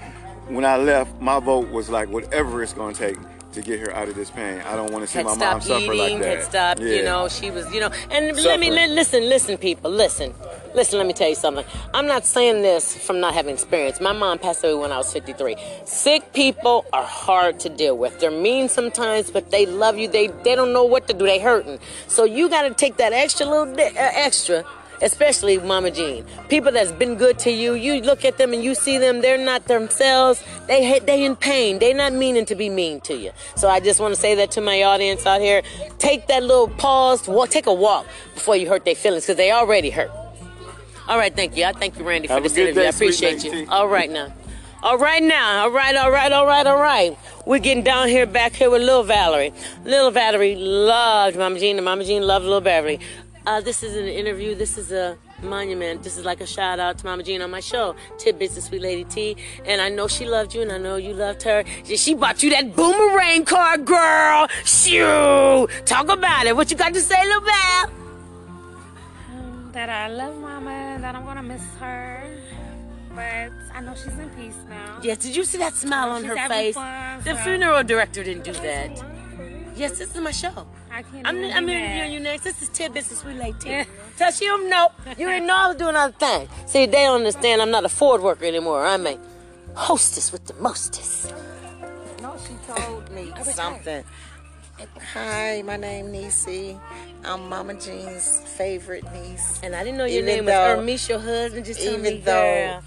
When 0.49 0.65
I 0.65 0.77
left, 0.77 1.21
my 1.21 1.39
vote 1.39 1.69
was 1.69 1.89
like 1.89 2.09
whatever 2.09 2.61
it's 2.63 2.73
going 2.73 2.95
to 2.95 2.99
take 2.99 3.17
to 3.53 3.61
get 3.61 3.79
her 3.79 3.93
out 3.93 4.07
of 4.07 4.15
this 4.15 4.29
pain. 4.29 4.61
I 4.61 4.75
don't 4.75 4.91
want 4.91 5.03
to 5.03 5.07
see 5.07 5.17
had 5.17 5.25
my 5.25 5.35
mom 5.35 5.61
suffer 5.61 5.81
eating, 5.93 5.97
like 5.97 6.19
that. 6.19 6.37
had 6.37 6.43
stopped, 6.43 6.81
you 6.81 6.87
Yeah. 6.87 7.01
know, 7.03 7.27
she 7.27 7.49
was, 7.51 7.71
you 7.73 7.79
know, 7.79 7.89
and 8.11 8.35
let 8.43 8.59
me 8.59 8.69
let, 8.69 8.89
listen, 8.91 9.27
listen, 9.27 9.57
people, 9.57 9.89
listen, 9.89 10.33
listen. 10.75 10.97
Let 10.99 11.07
me 11.07 11.13
tell 11.13 11.29
you 11.29 11.35
something. 11.35 11.65
I'm 11.93 12.05
not 12.05 12.25
saying 12.25 12.61
this 12.61 12.95
from 12.95 13.19
not 13.19 13.33
having 13.33 13.53
experience. 13.53 13.99
My 13.99 14.13
mom 14.13 14.37
passed 14.37 14.63
away 14.63 14.75
when 14.75 14.91
I 14.91 14.97
was 14.97 15.11
53. 15.11 15.55
Sick 15.85 16.31
people 16.33 16.85
are 16.93 17.03
hard 17.03 17.59
to 17.61 17.69
deal 17.69 17.97
with. 17.97 18.19
They're 18.19 18.29
mean 18.31 18.69
sometimes, 18.69 19.31
but 19.31 19.49
they 19.49 19.65
love 19.65 19.97
you. 19.97 20.07
They 20.07 20.27
they 20.27 20.55
don't 20.55 20.71
know 20.73 20.83
what 20.85 21.07
to 21.07 21.13
do. 21.13 21.25
They 21.25 21.39
hurting. 21.39 21.79
So 22.07 22.23
you 22.25 22.49
got 22.49 22.63
to 22.63 22.73
take 22.73 22.97
that 22.97 23.13
extra 23.13 23.45
little 23.47 23.73
uh, 23.73 23.91
extra. 23.95 24.63
Especially 25.01 25.57
Mama 25.57 25.91
Jean, 25.91 26.25
people 26.49 26.71
that's 26.71 26.91
been 26.91 27.15
good 27.15 27.39
to 27.39 27.51
you. 27.51 27.73
You 27.73 28.01
look 28.01 28.25
at 28.25 28.37
them 28.37 28.53
and 28.53 28.63
you 28.63 28.75
see 28.75 28.97
them; 28.97 29.21
they're 29.21 29.37
not 29.37 29.65
themselves. 29.65 30.43
They 30.67 30.83
hate, 30.83 31.05
they 31.05 31.23
in 31.23 31.35
pain. 31.35 31.79
They 31.79 31.93
not 31.93 32.13
meaning 32.13 32.45
to 32.45 32.55
be 32.55 32.69
mean 32.69 32.99
to 33.01 33.15
you. 33.15 33.31
So 33.55 33.69
I 33.69 33.79
just 33.79 33.99
want 33.99 34.13
to 34.13 34.19
say 34.19 34.35
that 34.35 34.51
to 34.51 34.61
my 34.61 34.83
audience 34.83 35.25
out 35.25 35.41
here. 35.41 35.61
Take 35.99 36.27
that 36.27 36.43
little 36.43 36.67
pause, 36.67 37.27
walk, 37.27 37.49
take 37.49 37.67
a 37.67 37.73
walk 37.73 38.07
before 38.33 38.55
you 38.57 38.67
hurt 38.67 38.83
their 38.85 38.95
feelings 38.95 39.23
because 39.23 39.37
they 39.37 39.51
already 39.51 39.89
hurt. 39.89 40.11
All 41.07 41.17
right, 41.17 41.35
thank 41.35 41.57
you. 41.57 41.63
I 41.65 41.71
thank 41.71 41.97
you, 41.97 42.03
Randy, 42.07 42.27
for 42.27 42.35
Have 42.35 42.43
this 42.43 42.55
interview. 42.55 42.81
day, 42.81 42.85
I 42.85 42.89
appreciate 42.89 43.43
you. 43.43 43.65
All 43.69 43.87
right 43.87 44.11
now. 44.11 44.33
All 44.83 44.97
right 44.97 45.23
now. 45.23 45.63
All 45.63 45.71
right, 45.71 45.95
all 45.95 46.11
right, 46.11 46.31
all 46.31 46.45
right, 46.45 46.67
all 46.67 46.79
right. 46.79 47.17
We're 47.45 47.59
getting 47.59 47.83
down 47.83 48.09
here 48.09 48.25
back 48.25 48.53
here 48.53 48.69
with 48.69 48.81
Little 48.81 49.03
Valerie. 49.03 49.51
Little 49.83 50.11
Valerie 50.11 50.55
loved 50.55 51.35
Mama 51.35 51.59
Jean, 51.59 51.77
and 51.77 51.85
Mama 51.85 52.03
Jean 52.05 52.21
loved 52.21 52.45
Little 52.45 52.61
Valerie. 52.61 52.99
Uh, 53.49 53.59
this 53.59 53.81
is 53.81 53.95
an 53.95 54.05
interview. 54.05 54.53
This 54.53 54.77
is 54.77 54.91
a 54.91 55.17
monument. 55.41 56.03
This 56.03 56.17
is 56.19 56.23
like 56.23 56.39
a 56.39 56.45
shout 56.45 56.79
out 56.79 56.99
to 56.99 57.05
Mama 57.07 57.23
Jean 57.23 57.41
on 57.41 57.49
my 57.49 57.61
show, 57.61 57.95
Tidbits 58.19 58.55
of 58.57 58.61
Sweet 58.63 58.79
Lady 58.83 59.05
T. 59.05 59.35
And 59.65 59.81
I 59.81 59.89
know 59.89 60.07
she 60.07 60.25
loved 60.27 60.53
you, 60.53 60.61
and 60.61 60.71
I 60.71 60.77
know 60.77 60.97
you 60.97 61.15
loved 61.15 61.41
her. 61.49 61.63
She- 61.83 62.13
bought 62.13 62.43
you 62.43 62.51
that 62.51 62.75
boomerang 62.75 63.45
car, 63.45 63.77
girl. 63.79 64.47
Shoo! 64.65 65.67
Talk 65.85 66.09
about 66.09 66.45
it. 66.45 66.55
What 66.55 66.69
you 66.69 66.77
got 66.77 66.93
to 66.93 67.01
say, 67.01 67.19
Lil 67.25 67.41
Val? 67.41 67.89
that 69.71 69.89
I 69.89 70.09
love 70.09 70.35
Mama, 70.39 70.97
that 71.01 71.15
I'm 71.15 71.25
gonna 71.25 71.43
miss 71.43 71.61
her, 71.79 72.23
but 73.15 73.51
I 73.73 73.81
know 73.81 73.95
she's 73.95 74.17
in 74.19 74.29
peace 74.31 74.57
now. 74.69 74.99
Yes, 75.01 75.17
did 75.19 75.35
you 75.35 75.43
see 75.43 75.57
that 75.59 75.73
smile 75.73 76.09
on 76.09 76.21
She's 76.21 76.31
her 76.31 76.47
face? 76.49 76.75
fun, 76.75 77.21
the 77.23 77.35
so- 77.35 77.43
funeral 77.43 77.83
director 77.83 78.23
didn't 78.23 78.43
do 78.43 78.53
that. 78.53 78.91
Yes, 79.79 79.97
this 79.97 80.13
is 80.13 80.21
my 80.21 80.31
show. 80.31 80.67
I 80.91 81.03
can't. 81.03 81.25
I'm, 81.25 81.37
even 81.37 81.51
I'm 81.51 81.69
interviewing 81.69 82.11
you 82.11 82.19
next. 82.19 82.43
This 82.43 82.61
is 82.61 82.67
Tidbits 82.69 83.11
of 83.13 83.17
Sweet 83.19 83.37
Lady 83.37 83.57
T. 83.59 83.69
Yeah. 83.69 83.85
Tell 84.17 84.29
she 84.31 84.45
don't 84.45 84.69
know. 84.69 84.91
You 85.17 85.27
didn't 85.29 85.47
know 85.47 85.55
I 85.55 85.67
was 85.69 85.77
doing 85.77 85.95
other 85.95 86.11
things. 86.13 86.49
See, 86.65 86.85
they 86.85 87.03
don't 87.03 87.15
understand 87.15 87.61
I'm 87.61 87.71
not 87.71 87.85
a 87.85 87.89
Ford 87.89 88.21
worker 88.21 88.43
anymore. 88.43 88.85
I'm 88.85 89.07
a 89.07 89.17
hostess 89.75 90.33
with 90.33 90.45
the 90.47 90.53
mostest. 90.55 91.33
No, 92.21 92.35
she 92.45 92.55
told 92.73 93.09
me 93.11 93.31
something. 93.43 94.03
Hi, 95.13 95.61
my 95.65 95.77
name 95.77 96.11
Nisi. 96.11 96.77
I'm 97.23 97.47
Mama 97.47 97.73
Jean's 97.75 98.41
favorite 98.57 99.05
niece. 99.13 99.61
And 99.63 99.75
I 99.75 99.83
didn't 99.85 99.97
know 99.97 100.05
your 100.05 100.23
Even 100.23 100.25
name 100.25 100.45
was 100.45 100.53
though- 100.53 100.77
Ermish, 100.77 101.07
your 101.09 101.19
husband. 101.19 101.65
Just 101.65 101.85
told 101.85 102.01
me, 102.01 102.09
Even 102.09 102.23
though 102.25 102.33
girl. 102.71 102.83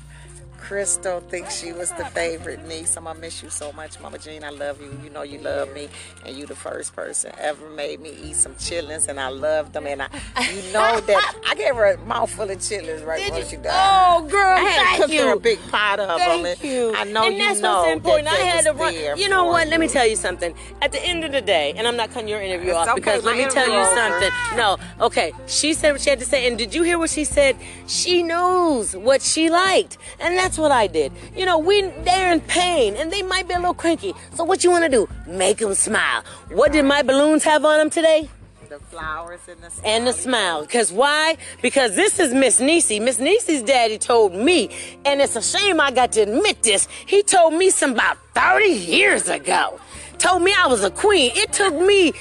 Crystal 0.62 1.20
thinks 1.20 1.58
she 1.60 1.72
was 1.72 1.90
the 1.92 2.04
favorite 2.06 2.64
niece, 2.68 2.96
I'm 2.96 3.04
gonna 3.04 3.18
miss 3.18 3.42
you 3.42 3.50
so 3.50 3.72
much, 3.72 3.98
Mama 4.00 4.16
Jean. 4.16 4.44
I 4.44 4.50
love 4.50 4.80
you. 4.80 4.96
You 5.02 5.10
know 5.10 5.22
you 5.22 5.38
love 5.40 5.74
me, 5.74 5.88
and 6.24 6.36
you 6.36 6.46
the 6.46 6.54
first 6.54 6.94
person 6.94 7.32
ever 7.36 7.68
made 7.70 8.00
me 8.00 8.14
eat 8.22 8.36
some 8.36 8.54
chitlins, 8.54 9.08
and 9.08 9.18
I 9.18 9.28
loved 9.28 9.72
them. 9.72 9.88
And 9.88 10.02
I, 10.02 10.06
you 10.52 10.62
know 10.72 11.00
that 11.00 11.34
I 11.48 11.56
gave 11.56 11.74
her 11.74 11.86
a 11.92 11.98
mouthful 12.06 12.48
of 12.48 12.58
chitlins 12.58 13.04
right 13.04 13.18
Did 13.18 13.26
before 13.26 13.38
you? 13.40 13.44
she 13.46 13.56
died. 13.56 13.72
Oh, 13.74 14.22
girl, 14.28 14.56
I 14.56 14.60
had 14.60 14.98
thank 14.98 15.10
cook 15.10 15.20
her 15.20 15.32
a 15.32 15.40
big 15.40 15.58
pot 15.68 15.98
of 15.98 16.18
them. 16.20 16.42
Thank 16.44 16.60
and 16.62 16.70
you. 16.72 16.94
I 16.96 17.04
know 17.04 17.26
and 17.26 17.36
you 17.36 17.42
that's 17.42 17.60
know 17.60 17.80
what's 17.80 17.92
important. 17.92 18.26
that 18.26 18.34
I 18.40 18.44
had 18.44 18.64
to 18.66 18.72
run. 18.72 19.18
You 19.18 19.28
know 19.28 19.46
what? 19.46 19.66
Let 19.66 19.80
me 19.80 19.88
tell 19.88 20.06
you 20.06 20.16
something. 20.16 20.54
At 20.80 20.92
the 20.92 21.04
end 21.04 21.24
of 21.24 21.32
the 21.32 21.42
day, 21.42 21.74
and 21.76 21.88
I'm 21.88 21.96
not 21.96 22.12
cutting 22.12 22.28
your 22.28 22.40
interview 22.40 22.70
It's 22.70 22.78
off 22.78 22.88
okay, 22.90 22.94
because 23.00 23.24
let 23.24 23.36
me 23.36 23.46
tell 23.46 23.66
you 23.68 23.74
over. 23.80 23.94
something. 23.96 24.30
No, 24.56 24.78
okay. 25.00 25.32
She 25.48 25.74
said 25.74 25.90
what 25.90 26.00
she 26.00 26.10
had 26.10 26.20
to 26.20 26.24
say, 26.24 26.46
and 26.46 26.56
did 26.56 26.72
you 26.72 26.84
hear 26.84 26.98
what 27.00 27.10
she 27.10 27.24
said? 27.24 27.56
She 27.88 28.22
knows 28.22 28.94
what 28.94 29.22
she 29.22 29.50
liked, 29.50 29.98
and 30.20 30.38
that's 30.38 30.51
what 30.58 30.72
I 30.72 30.86
did. 30.86 31.12
You 31.36 31.46
know, 31.46 31.58
we 31.58 31.82
they're 32.04 32.32
in 32.32 32.40
pain, 32.40 32.94
and 32.96 33.12
they 33.12 33.22
might 33.22 33.48
be 33.48 33.54
a 33.54 33.58
little 33.58 33.74
cranky. 33.74 34.14
So 34.34 34.44
what 34.44 34.64
you 34.64 34.70
want 34.70 34.84
to 34.84 34.90
do? 34.90 35.08
Make 35.26 35.58
them 35.58 35.74
smile. 35.74 36.24
What 36.50 36.72
did 36.72 36.84
my 36.84 37.02
balloons 37.02 37.44
have 37.44 37.64
on 37.64 37.78
them 37.78 37.90
today? 37.90 38.28
The 38.68 38.78
flowers 38.78 39.40
and 39.48 39.60
the 39.60 39.70
and 39.84 40.06
the 40.06 40.12
smile. 40.12 40.62
Because 40.62 40.90
why? 40.90 41.36
Because 41.60 41.94
this 41.94 42.18
is 42.18 42.32
Miss 42.32 42.58
Nisi. 42.58 43.00
Miss 43.00 43.18
Nisi's 43.18 43.62
daddy 43.62 43.98
told 43.98 44.34
me, 44.34 44.70
and 45.04 45.20
it's 45.20 45.36
a 45.36 45.42
shame 45.42 45.80
I 45.80 45.90
got 45.90 46.12
to 46.12 46.22
admit 46.22 46.62
this. 46.62 46.88
He 47.06 47.22
told 47.22 47.52
me 47.54 47.68
some 47.70 47.92
about 47.92 48.16
30 48.34 48.66
years 48.66 49.28
ago. 49.28 49.78
Told 50.18 50.42
me 50.42 50.54
I 50.56 50.68
was 50.68 50.84
a 50.84 50.90
queen. 50.90 51.32
It 51.34 51.52
took 51.52 51.74
me 51.74 52.12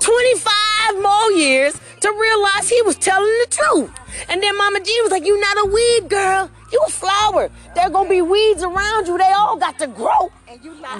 25 0.00 1.02
more 1.02 1.30
years 1.32 1.80
to 2.00 2.10
realize 2.12 2.68
he 2.68 2.82
was 2.82 2.96
telling 2.96 3.24
the 3.24 3.46
truth. 3.50 3.90
And 4.28 4.42
then 4.42 4.56
Mama 4.56 4.80
G 4.80 4.98
was 5.02 5.10
like, 5.10 5.24
You 5.24 5.40
not 5.40 5.56
a 5.58 5.70
weed 5.70 6.08
girl. 6.10 6.50
You 6.72 6.80
a 6.86 6.90
flower. 6.90 7.50
There 7.74 7.88
gonna 7.90 8.08
be 8.08 8.22
weeds 8.22 8.62
around 8.62 9.06
you. 9.06 9.16
They 9.18 9.32
all 9.32 9.56
got 9.56 9.78
to 9.78 9.86
grow. 9.86 10.30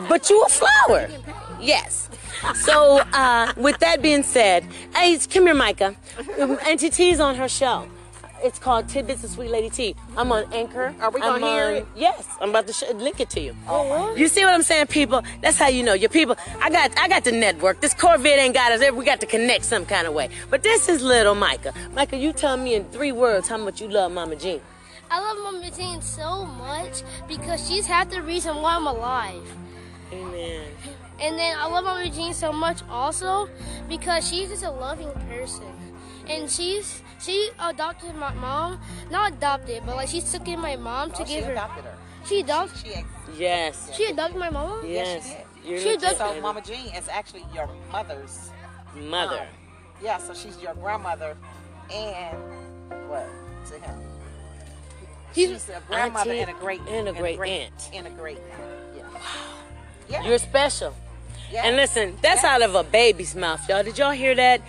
But 0.08 0.30
you 0.30 0.42
a 0.42 0.48
flower. 0.48 1.08
Yes. 1.60 2.08
So, 2.64 2.98
uh, 3.12 3.52
with 3.56 3.78
that 3.80 4.00
being 4.00 4.22
said, 4.22 4.64
hey, 4.94 5.18
come 5.30 5.44
here, 5.44 5.54
Micah. 5.54 5.96
Auntie 6.66 6.90
T's 6.90 7.20
on 7.20 7.34
her 7.37 7.48
show. 7.48 7.88
It's 8.40 8.60
called 8.60 8.88
Tidbits 8.88 9.25
of 9.25 9.30
Sweet 9.30 9.50
Lady 9.50 9.68
T. 9.68 9.96
I'm 10.16 10.30
on 10.30 10.44
Anchor. 10.52 10.94
Are 11.00 11.10
we 11.10 11.20
I'm 11.20 11.42
hear 11.42 11.64
on- 11.66 11.75
it? 11.75 11.87
Yes, 11.96 12.25
I'm 12.40 12.50
about 12.50 12.68
to 12.68 12.72
sh- 12.72 12.84
link 12.94 13.18
it 13.18 13.28
to 13.30 13.40
you. 13.40 13.56
Oh, 13.66 14.14
You 14.14 14.28
see 14.28 14.44
what 14.44 14.54
I'm 14.54 14.62
saying, 14.62 14.87
people? 14.87 15.25
That's 15.42 15.58
how 15.58 15.66
you 15.66 15.82
know 15.82 15.94
your 15.94 16.08
people. 16.08 16.37
I 16.60 16.70
got 16.70 16.96
I 16.96 17.08
got 17.08 17.25
the 17.25 17.32
network. 17.32 17.80
This 17.80 17.94
Corvette 17.94 18.38
ain't 18.38 18.54
got 18.54 18.70
us. 18.70 18.92
We 18.92 19.04
got 19.04 19.18
to 19.22 19.26
connect 19.26 19.64
some 19.64 19.84
kind 19.84 20.06
of 20.06 20.14
way. 20.14 20.28
But 20.50 20.62
this 20.62 20.88
is 20.88 21.02
little 21.02 21.34
Micah. 21.34 21.75
Micah, 21.94 22.16
you 22.16 22.32
tell 22.32 22.56
me 22.56 22.75
in 22.76 22.84
three 22.84 23.10
words 23.10 23.48
how 23.48 23.56
much 23.56 23.80
you 23.80 23.88
love 23.88 24.12
Mama 24.12 24.37
Jean. 24.37 24.60
I 25.11 25.21
love 25.21 25.38
Mama 25.55 25.71
Jean 25.71 26.03
so 26.03 26.45
much 26.45 27.03
because 27.27 27.67
she's 27.69 27.87
half 27.87 28.11
the 28.11 28.23
reason 28.23 28.57
why 28.57 28.77
I'm 28.77 28.87
alive. 28.87 29.43
Amen. 30.12 30.65
And 31.21 31.38
then 31.38 31.57
I 31.59 31.67
love 31.69 31.85
Mama 31.85 32.09
Jean 32.11 32.33
so 32.35 32.53
much 32.53 32.83
also 32.91 33.49
because 33.88 34.29
she's 34.29 34.49
just 34.50 34.65
a 34.65 34.71
loving 34.71 35.11
person. 35.29 35.65
And 36.29 36.50
she's 36.50 37.03
she 37.21 37.50
adopted 37.59 38.15
my 38.17 38.33
mom, 38.35 38.81
not 39.11 39.33
adopted, 39.33 39.83
but 39.87 39.97
like 39.97 40.09
she 40.09 40.21
took 40.21 40.47
in 40.47 40.61
my 40.61 40.77
mom 40.77 41.11
to 41.12 41.23
Oh, 41.23 41.25
she 41.25 41.35
give 41.37 41.45
her. 41.47 41.50
She 41.50 41.57
adopted 41.57 41.85
her. 41.85 41.99
She 42.27 42.41
adopted. 42.41 42.79
She, 42.79 43.05
Yes. 43.43 43.91
She 43.97 44.05
adopted 44.07 44.38
my 44.38 44.50
mom. 44.50 44.85
Yes. 44.87 45.35
You're 45.65 45.79
She 45.79 45.87
legit, 45.95 46.00
does- 46.00 46.19
so 46.19 46.41
Mama 46.41 46.61
Jean 46.62 46.95
is 46.95 47.09
actually 47.09 47.45
your 47.55 47.69
mother's 47.91 48.50
Mother. 48.95 49.37
mom. 49.37 49.47
Yeah, 50.03 50.19
so 50.19 50.33
she's 50.35 50.61
your 50.62 50.75
grandmother 50.75 51.37
and 51.93 52.37
what 53.09 53.27
to 53.27 53.31
him? 53.31 53.48
She's 55.47 55.68
a 55.68 55.80
grandmother 55.88 56.30
auntie 56.30 56.40
and 56.40 56.50
a 56.50 56.61
great 56.61 56.80
and 56.88 57.09
a 57.09 57.12
great 57.12 57.37
great 57.38 57.50
aunt. 57.50 57.90
and 57.95 58.07
a 58.07 58.11
great 58.11 58.38
aunt. 58.38 59.04
Yeah. 59.12 59.21
Yeah. 60.09 60.28
You're 60.28 60.38
special. 60.38 60.95
Yeah. 61.52 61.66
And 61.66 61.76
listen, 61.76 62.16
that's 62.21 62.45
out 62.45 62.62
of 62.62 62.75
a 62.75 62.85
baby's 62.85 63.35
mouth, 63.35 63.66
y'all. 63.68 63.83
Did 63.83 63.99
y'all 63.99 64.11
hear 64.11 64.35
that? 64.35 64.61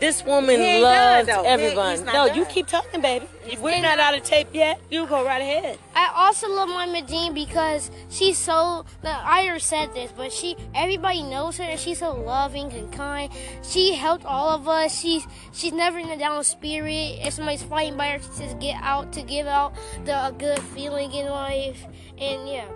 This 0.00 0.24
woman 0.24 0.60
loves 0.80 1.26
done, 1.26 1.44
everyone. 1.44 2.04
no, 2.04 2.28
done. 2.28 2.36
you 2.36 2.44
keep 2.44 2.68
talking, 2.68 3.00
baby. 3.00 3.26
We're 3.60 3.80
not 3.80 3.98
out 3.98 4.16
of 4.16 4.22
tape 4.22 4.48
yet. 4.52 4.80
You 4.90 5.06
go 5.06 5.24
right 5.24 5.40
ahead. 5.40 5.78
I 5.94 6.12
also 6.14 6.48
love 6.48 6.68
Mama 6.68 7.02
Jean 7.02 7.34
because 7.34 7.90
she's 8.08 8.38
so. 8.38 8.84
I 9.02 9.44
already 9.46 9.60
said 9.60 9.94
this, 9.94 10.12
but 10.16 10.32
she 10.32 10.56
everybody 10.74 11.22
knows 11.22 11.56
her 11.58 11.64
and 11.64 11.80
she's 11.80 11.98
so 11.98 12.12
loving 12.12 12.72
and 12.72 12.92
kind. 12.92 13.32
She 13.62 13.94
helped 13.94 14.24
all 14.24 14.50
of 14.50 14.68
us. 14.68 14.98
She's 14.98 15.26
she's 15.52 15.72
never 15.72 15.98
in 15.98 16.08
a 16.10 16.18
down 16.18 16.44
spirit. 16.44 17.18
If 17.22 17.34
somebody's 17.34 17.62
fighting 17.62 17.96
by 17.96 18.10
her, 18.10 18.18
she 18.18 18.44
just 18.44 18.60
get 18.60 18.80
out 18.82 19.12
to 19.14 19.22
give 19.22 19.46
out 19.46 19.74
the 20.04 20.26
a 20.26 20.32
good 20.32 20.60
feeling 20.60 21.12
in 21.12 21.26
life. 21.26 21.84
And 22.18 22.48
yeah, 22.48 22.68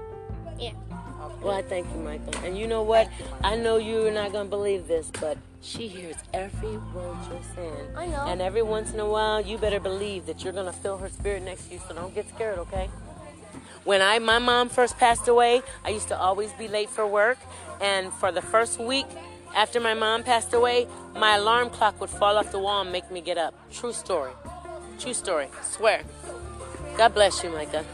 yeah. 0.59 0.73
Well, 1.43 1.57
I 1.57 1.63
thank 1.63 1.87
you, 1.93 2.01
Michael. 2.01 2.35
And 2.45 2.57
you 2.57 2.67
know 2.67 2.83
what? 2.83 3.09
I 3.43 3.57
know 3.57 3.77
you're 3.77 4.13
not 4.13 4.33
going 4.33 4.47
to 4.47 4.51
believe 4.51 4.87
this, 4.87 5.11
but 5.21 5.37
she 5.61 5.89
hears 5.89 6.17
every 6.33 6.77
word 6.77 7.17
you're 7.29 7.41
saying. 7.55 7.97
I 7.97 8.07
know. 8.07 8.25
And 8.27 8.41
every 8.41 8.63
once 8.63 8.93
in 8.93 9.01
a 9.01 9.09
while, 9.09 9.41
you 9.41 9.59
better 9.59 9.81
believe 9.81 10.27
that 10.27 10.45
you're 10.45 10.53
going 10.53 10.67
to 10.67 10.73
feel 10.73 10.99
her 10.99 11.09
spirit 11.09 11.43
next 11.43 11.67
to 11.69 11.75
you, 11.75 11.81
so 11.89 11.95
don't 11.95 12.15
get 12.15 12.29
scared, 12.29 12.59
okay? 12.59 12.89
When 13.85 14.01
I 14.01 14.21
my 14.21 14.39
mom 14.39 14.69
first 14.69 14.97
passed 14.99 15.27
away, 15.27 15.63
I 15.85 15.91
used 15.91 16.07
to 16.09 16.17
always 16.17 16.53
be 16.53 16.69
late 16.69 16.89
for 16.89 17.05
work, 17.07 17.39
and 17.81 18.13
for 18.13 18.31
the 18.31 18.43
first 18.43 18.79
week 18.79 19.07
after 19.57 19.81
my 19.81 19.95
mom 19.95 20.23
passed 20.23 20.55
away, 20.55 20.87
my 21.17 21.37
alarm 21.37 21.71
clock 21.71 22.01
would 22.01 22.11
fall 22.11 22.39
off 22.39 22.53
the 22.53 22.59
wall 22.61 22.83
and 22.83 22.93
make 22.93 23.11
me 23.11 23.21
get 23.21 23.39
up. 23.39 23.55
True 23.73 23.93
story. 23.93 24.33
True 24.99 25.15
story. 25.15 25.49
Swear. 25.63 26.03
God 26.97 27.15
bless 27.15 27.43
you, 27.43 27.51
Micah. 27.51 27.85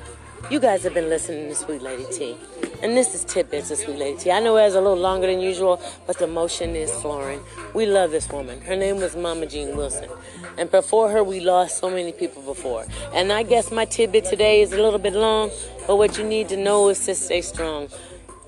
You 0.51 0.61
guys 0.61 0.83
have 0.85 0.95
been 0.95 1.09
listening 1.09 1.49
to 1.49 1.55
Sweet 1.55 1.83
Lady 1.83 2.05
T. 2.13 2.37
And 2.81 2.97
this 2.97 3.13
is 3.13 3.25
Tidbits 3.25 3.73
of 3.73 3.79
Sweet 3.79 3.99
Lady 3.99 4.19
T. 4.19 4.31
I 4.31 4.39
know 4.39 4.57
it 4.57 4.63
was 4.63 4.77
a 4.77 4.81
little 4.81 4.97
longer 4.97 5.27
than 5.27 5.41
usual, 5.41 5.83
but 6.07 6.17
the 6.19 6.29
motion 6.29 6.77
is 6.77 6.93
flooring. 6.93 7.41
We 7.75 7.87
love 7.87 8.13
this 8.13 8.29
woman. 8.29 8.61
Her 8.61 8.77
name 8.77 8.99
was 8.99 9.17
Mama 9.17 9.47
Jean 9.47 9.77
Wilson. 9.77 10.09
And 10.57 10.71
before 10.71 11.11
her, 11.11 11.25
we 11.25 11.41
lost 11.41 11.79
so 11.79 11.91
many 11.91 12.13
people 12.13 12.41
before. 12.43 12.87
And 13.13 13.33
I 13.33 13.43
guess 13.43 13.73
my 13.73 13.85
tidbit 13.85 14.27
today 14.27 14.61
is 14.61 14.73
a 14.73 14.81
little 14.81 15.01
bit 15.01 15.15
long, 15.15 15.51
but 15.89 15.97
what 15.97 16.19
you 16.19 16.25
need 16.25 16.49
to 16.51 16.57
know 16.57 16.89
is 16.89 17.05
to 17.07 17.17
stay 17.17 17.41
strong. 17.41 17.89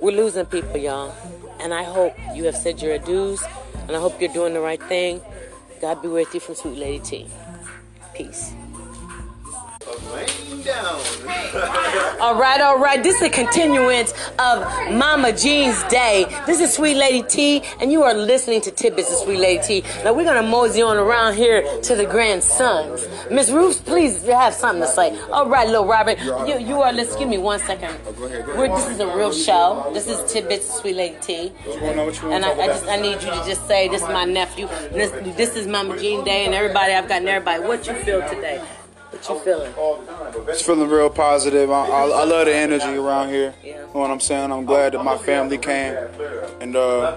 We're 0.00 0.16
losing 0.16 0.46
people, 0.46 0.76
y'all. 0.76 1.12
And 1.58 1.74
I 1.74 1.82
hope 1.82 2.14
you 2.32 2.44
have 2.44 2.56
said 2.56 2.80
your 2.80 2.96
adieus, 2.96 3.42
and 3.88 3.96
I 3.96 4.00
hope 4.00 4.20
you're 4.20 4.32
doing 4.32 4.54
the 4.54 4.60
right 4.60 4.82
thing. 4.84 5.20
God 5.80 6.02
be 6.02 6.08
with 6.08 6.32
you 6.34 6.40
from 6.40 6.54
Sweet 6.54 6.78
Lady 6.78 7.00
T. 7.00 7.28
Peace. 8.14 8.52
All 12.20 12.38
right, 12.38 12.60
all 12.60 12.78
right. 12.78 13.02
This 13.02 13.16
is 13.16 13.22
a 13.22 13.30
continuance 13.30 14.12
of 14.38 14.62
Mama 14.92 15.32
Jean's 15.32 15.82
Day. 15.84 16.26
This 16.46 16.60
is 16.60 16.74
Sweet 16.74 16.96
Lady 16.96 17.26
T, 17.26 17.62
and 17.80 17.90
you 17.90 18.02
are 18.02 18.14
listening 18.14 18.60
to 18.62 18.70
Tidbits 18.70 19.10
of 19.10 19.18
Sweet 19.18 19.38
Lady 19.38 19.62
T. 19.62 19.84
Now 20.04 20.12
we're 20.12 20.24
gonna 20.24 20.46
mosey 20.46 20.82
on 20.82 20.96
around 20.96 21.34
here 21.34 21.62
to 21.82 21.94
the 21.96 22.04
grandsons. 22.04 23.08
Miss 23.30 23.50
Ruth, 23.50 23.84
please 23.84 24.24
have 24.26 24.54
something 24.54 24.82
to 24.82 24.88
say. 24.88 25.18
All 25.30 25.48
right, 25.48 25.66
little 25.66 25.86
Robert, 25.86 26.18
you 26.20 26.58
you 26.58 26.80
are. 26.82 26.92
Let's 26.92 27.16
give 27.16 27.28
me 27.28 27.38
one 27.38 27.58
second. 27.60 27.94
We're, 28.18 28.68
this 28.68 28.88
is 28.88 29.00
a 29.00 29.06
real 29.06 29.32
show. 29.32 29.90
This 29.94 30.06
is 30.06 30.30
Tidbits 30.30 30.68
of 30.68 30.74
Sweet 30.80 30.96
Lady 30.96 31.16
T. 31.20 31.52
And 32.34 32.44
I, 32.44 32.52
I 32.52 32.66
just 32.66 32.86
I 32.86 32.96
need 32.96 33.14
you 33.22 33.30
to 33.30 33.42
just 33.46 33.66
say 33.66 33.88
this 33.88 34.02
is 34.02 34.08
my 34.08 34.24
nephew. 34.24 34.66
This, 34.92 35.10
this 35.36 35.56
is 35.56 35.66
Mama 35.66 35.98
Jean 35.98 36.22
Day, 36.24 36.44
and 36.44 36.54
everybody 36.54 36.92
I've 36.92 37.08
gotten 37.08 37.26
everybody. 37.26 37.62
What 37.62 37.86
you 37.86 37.94
feel 37.94 38.20
today? 38.28 38.62
What 39.10 39.28
you 39.28 39.38
feeling? 39.40 40.46
Just 40.46 40.64
feeling 40.64 40.88
real 40.88 41.10
positive. 41.10 41.70
I, 41.70 41.86
I, 41.86 42.02
I 42.02 42.24
love 42.24 42.46
the 42.46 42.54
energy 42.54 42.86
around 42.96 43.28
here. 43.28 43.54
You 43.64 43.74
know 43.74 43.86
what 43.92 44.10
I'm 44.10 44.20
saying? 44.20 44.52
I'm 44.52 44.64
glad 44.64 44.92
that 44.92 45.04
my 45.04 45.18
family 45.18 45.58
came, 45.58 45.96
and 46.60 46.76
uh, 46.76 47.16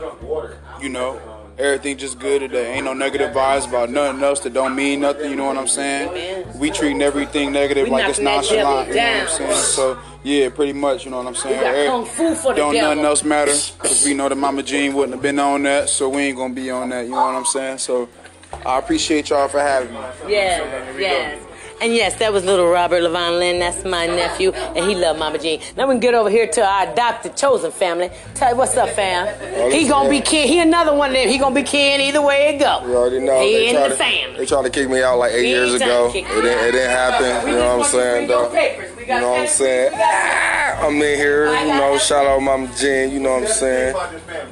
you 0.82 0.90
know, 0.90 1.22
everything 1.60 1.98
just 1.98 2.18
good 2.20 2.40
today. 2.40 2.74
Ain't 2.74 2.86
no 2.86 2.94
negative 2.94 3.32
vibes 3.34 3.68
about 3.68 3.92
nothing 3.92 4.24
else 4.24 4.40
that 4.42 4.54
don't 4.54 4.76
mean 4.76 5.02
nothing. 5.02 5.30
You 5.30 5.36
know 5.36 5.46
what 5.46 5.58
I'm 5.58 5.68
saying? 5.68 6.48
We 6.58 6.72
treating 6.72 7.02
everything 7.04 7.52
negative 7.52 7.88
like 7.90 8.10
it's 8.10 8.20
nonchalant. 8.20 8.90
You 8.90 8.96
know 8.96 9.02
what 9.02 9.22
I'm 9.22 9.28
saying? 9.30 9.56
So 9.58 10.00
yeah, 10.24 10.50
pretty 10.50 10.74
much. 10.74 11.06
You 11.06 11.12
know 11.12 11.18
what 11.18 11.28
I'm 11.28 11.36
saying? 11.36 11.60
We 11.60 11.66
Every- 11.66 11.88
kung 11.88 12.06
fu 12.06 12.34
for 12.34 12.54
the 12.54 12.58
don't 12.58 12.76
nothing 12.76 13.06
else 13.06 13.24
matter 13.24 13.54
because 13.82 14.04
we 14.04 14.16
know 14.16 14.30
that 14.30 14.36
Mama 14.36 14.64
Jean 14.64 14.94
wouldn't 14.96 15.14
have 15.14 15.22
been 15.22 15.38
on 15.38 15.62
that, 15.64 15.90
so 15.90 16.10
we 16.10 16.24
ain't 16.24 16.38
gonna 16.38 16.54
be 16.56 16.72
on 16.72 16.90
that. 16.90 17.06
You 17.06 17.12
know 17.12 17.18
what 17.18 17.36
I'm 17.36 17.46
saying? 17.46 17.78
So 17.78 18.10
I 18.66 18.80
appreciate 18.80 19.30
y'all 19.30 19.48
for 19.48 19.60
having 19.60 19.94
me. 19.94 20.00
Yes, 20.28 20.98
yes. 21.00 21.40
And 21.84 21.94
yes, 21.94 22.16
that 22.20 22.32
was 22.32 22.46
little 22.46 22.70
Robert 22.70 23.02
Levon 23.02 23.40
Lynn. 23.40 23.60
That's 23.60 23.84
my 23.84 24.06
nephew, 24.06 24.54
and 24.54 24.90
he 24.90 24.96
loved 24.96 25.20
Mama 25.20 25.38
Jean. 25.38 25.60
Now 25.76 25.86
we 25.86 25.96
can 25.96 26.00
get 26.00 26.14
over 26.14 26.30
here 26.30 26.48
to 26.48 26.66
our 26.66 26.90
adopted 26.90 27.36
chosen 27.36 27.74
family. 27.74 28.10
Tell 28.36 28.52
you 28.52 28.56
what's 28.56 28.78
up, 28.78 28.92
fam. 28.92 29.28
He 29.70 29.90
gonna 29.90 30.10
be 30.10 30.22
kin. 30.22 30.48
He 30.48 30.62
another 30.62 30.96
one 30.96 31.10
of 31.10 31.16
them. 31.16 31.28
He 31.28 31.38
gonna 31.38 31.54
be 31.54 31.64
kin 31.64 32.00
either 32.00 32.22
way 32.22 32.56
it 32.56 32.60
go. 32.60 32.88
You 32.88 32.96
already 32.96 33.20
know. 33.20 33.42
He 33.42 33.68
in 33.68 33.76
the 33.76 33.90
to, 33.90 33.96
family. 33.96 34.38
They 34.38 34.46
tried 34.46 34.62
to 34.62 34.70
kick 34.70 34.90
me 34.90 35.04
out 35.04 35.18
like 35.18 35.34
eight 35.34 35.44
He 35.44 35.50
years 35.50 35.74
ago. 35.74 36.08
It 36.08 36.24
didn't, 36.24 36.46
it 36.46 36.72
didn't 36.72 36.90
happen. 36.90 37.50
You 37.50 37.58
know 37.58 37.78
what 37.78 37.86
I'm 37.86 37.92
saying, 37.92 38.28
though? 38.30 38.54
You 39.02 39.08
know 39.08 39.32
what 39.32 39.40
I'm 39.42 39.48
saying? 39.48 39.94
I'm 39.94 40.96
in 40.96 41.18
here, 41.18 41.48
you 41.48 41.68
know, 41.68 41.98
shout 41.98 42.26
out 42.26 42.42
Mama 42.42 42.72
Jean, 42.78 43.12
you 43.12 43.20
know 43.20 43.34
what 43.34 43.44
I'm 43.44 43.50
saying? 43.50 43.96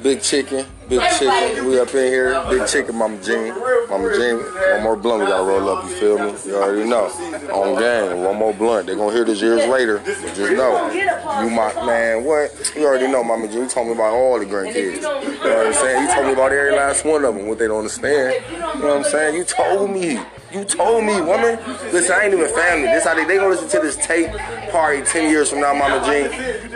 Big 0.02 0.20
chicken, 0.20 0.66
big 0.98 1.10
chicken. 1.18 1.66
We 1.66 1.80
up 1.80 1.94
in 1.94 2.12
here, 2.12 2.44
big 2.48 2.66
chicken, 2.66 2.96
Mama 2.96 3.18
Jean. 3.22 3.48
Mama 3.88 4.12
Jean, 4.16 4.36
one 4.36 4.82
more 4.82 4.96
blunt 4.96 5.20
we 5.22 5.26
gotta 5.26 5.44
roll 5.44 5.68
up, 5.68 5.88
you 5.88 5.96
feel 5.96 6.18
me? 6.18 6.34
You 6.46 6.56
already 6.56 6.88
know. 6.88 7.06
On 7.52 7.78
game, 7.78 8.24
one 8.24 8.36
more 8.36 8.52
blunt. 8.52 8.86
They 8.86 8.94
gonna 8.94 9.12
hear 9.12 9.24
this 9.24 9.40
years 9.40 9.66
later, 9.68 10.02
just 10.04 10.52
know. 10.52 10.90
You 10.90 11.50
my, 11.50 11.72
man, 11.86 12.24
what? 12.24 12.72
You 12.76 12.86
already 12.86 13.10
know, 13.10 13.24
Mama 13.24 13.48
Jean. 13.48 13.62
You 13.62 13.68
told 13.68 13.88
me 13.88 13.94
about 13.94 14.12
all 14.12 14.38
the 14.38 14.46
grandkids. 14.46 14.96
You 14.96 15.00
know 15.00 15.20
what 15.20 15.66
I'm 15.66 15.72
saying? 15.72 16.02
You 16.02 16.14
told 16.14 16.26
me 16.26 16.32
about 16.32 16.52
every 16.52 16.72
last 16.72 17.04
one 17.04 17.24
of 17.24 17.34
them, 17.34 17.46
what 17.46 17.58
they 17.58 17.68
don't 17.68 17.78
understand. 17.78 18.44
You 18.50 18.58
know 18.58 18.96
what 18.96 18.96
I'm 18.98 19.04
saying? 19.04 19.36
You 19.36 19.44
told 19.44 19.90
me. 19.90 20.18
You 20.52 20.64
told 20.64 21.04
me, 21.04 21.18
woman. 21.22 21.58
Listen, 21.92 22.14
I 22.14 22.24
ain't 22.24 22.34
even 22.34 22.52
family. 22.54 22.88
This 22.88 23.04
how 23.04 23.14
they, 23.14 23.24
they 23.24 23.36
gonna 23.36 23.48
listen 23.48 23.68
to 23.70 23.80
this 23.80 23.96
tape 23.96 24.30
party 24.70 25.02
10 25.02 25.30
years 25.30 25.48
from 25.48 25.60
now, 25.60 25.72
Mama 25.72 26.04
Jean. 26.04 26.26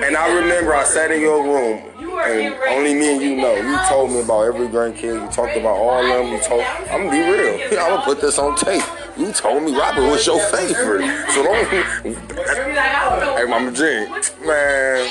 And 0.02 0.16
I 0.16 0.32
remember 0.34 0.74
I 0.74 0.84
sat 0.84 1.10
in 1.10 1.20
your 1.20 1.44
room 1.44 1.95
and 2.18 2.54
only 2.68 2.94
me 2.94 3.12
and 3.12 3.22
you 3.22 3.36
know. 3.36 3.54
You 3.54 3.78
told 3.88 4.10
me 4.10 4.20
about 4.20 4.42
every 4.42 4.68
grandkid. 4.68 5.22
You 5.22 5.28
talked 5.30 5.56
about 5.56 5.76
all 5.76 6.04
of 6.04 6.06
them. 6.06 6.32
You 6.32 6.40
told 6.40 6.62
I'm 6.90 7.06
gonna 7.06 7.10
be 7.10 7.20
real. 7.20 7.54
I'm 7.80 7.90
gonna 7.90 8.02
put 8.04 8.20
this 8.20 8.38
on 8.38 8.56
tape. 8.56 8.82
You 9.16 9.32
told 9.32 9.62
me 9.62 9.76
Robert 9.76 10.02
was 10.02 10.26
your 10.26 10.40
favorite. 10.50 11.06
So 11.30 11.42
don't 11.42 11.66
Hey 13.36 13.44
Mama 13.48 13.72
Jean, 13.72 14.08
man. 14.46 15.10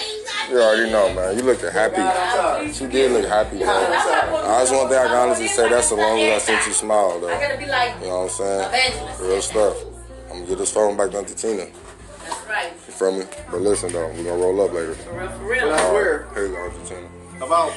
You 0.50 0.60
already 0.60 0.92
know, 0.92 1.12
man. 1.14 1.38
You 1.38 1.44
looked 1.44 1.62
happy. 1.62 2.72
She 2.72 2.86
did 2.86 3.12
look 3.12 3.26
happy, 3.26 3.58
man. 3.58 3.66
That's 3.66 4.72
one 4.72 4.88
thing 4.90 4.98
I 4.98 5.08
can 5.08 5.16
honestly 5.16 5.48
say. 5.48 5.70
That's 5.70 5.90
the 5.90 5.96
longest 5.96 6.50
I 6.50 6.60
seen 6.60 6.68
you 6.68 6.74
smile, 6.74 7.20
though. 7.20 7.30
You 7.30 8.08
know 8.08 8.28
what 8.28 8.40
I'm 8.42 8.72
saying? 8.72 9.22
Real 9.22 9.42
stuff. 9.42 9.78
I'm 10.30 10.40
gonna 10.40 10.46
get 10.48 10.58
this 10.60 10.72
phone 10.72 10.96
back 10.98 11.12
down 11.12 11.26
to 11.26 11.36
Tina. 11.36 11.66
Right. 12.66 12.74
You 12.88 12.94
feel 12.94 13.20
me? 13.20 13.26
But 13.52 13.62
listen 13.62 13.92
though, 13.92 14.08
we're 14.08 14.24
gonna 14.24 14.42
roll 14.42 14.62
up 14.62 14.74
later. 14.74 14.94
For 14.96 15.18
real, 15.18 15.30
for 15.30 15.46
real. 15.46 15.74
I 15.74 15.90
swear. 15.90 16.26
Right. 16.28 16.36
Here's 16.36 16.56
Argentina. 16.56 17.08
About. 17.42 17.74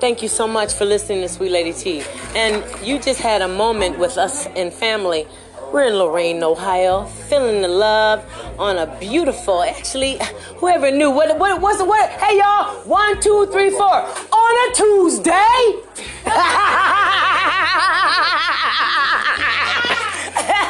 Thank 0.00 0.22
you 0.22 0.28
so 0.28 0.48
much 0.48 0.74
for 0.74 0.84
listening 0.84 1.20
to 1.22 1.28
Sweet 1.28 1.50
Lady 1.50 1.72
T. 1.72 2.02
And 2.34 2.64
you 2.84 2.98
just 2.98 3.20
had 3.20 3.42
a 3.42 3.48
moment 3.48 3.98
with 3.98 4.16
us 4.16 4.46
and 4.56 4.72
family. 4.72 5.26
We're 5.72 5.84
in 5.84 5.94
Lorain, 5.94 6.42
Ohio, 6.42 7.04
feeling 7.04 7.62
the 7.62 7.68
love 7.68 8.24
on 8.58 8.76
a 8.78 8.98
beautiful. 8.98 9.62
Actually, 9.62 10.18
whoever 10.56 10.90
knew 10.90 11.10
what 11.10 11.38
what 11.38 11.60
was? 11.60 11.80
What? 11.82 12.10
Hey 12.10 12.38
y'all, 12.38 12.74
one, 12.86 13.20
two, 13.20 13.46
three, 13.52 13.70
four 13.70 13.84
on 13.84 14.70
a 14.70 14.74
Tuesday. 14.74 15.82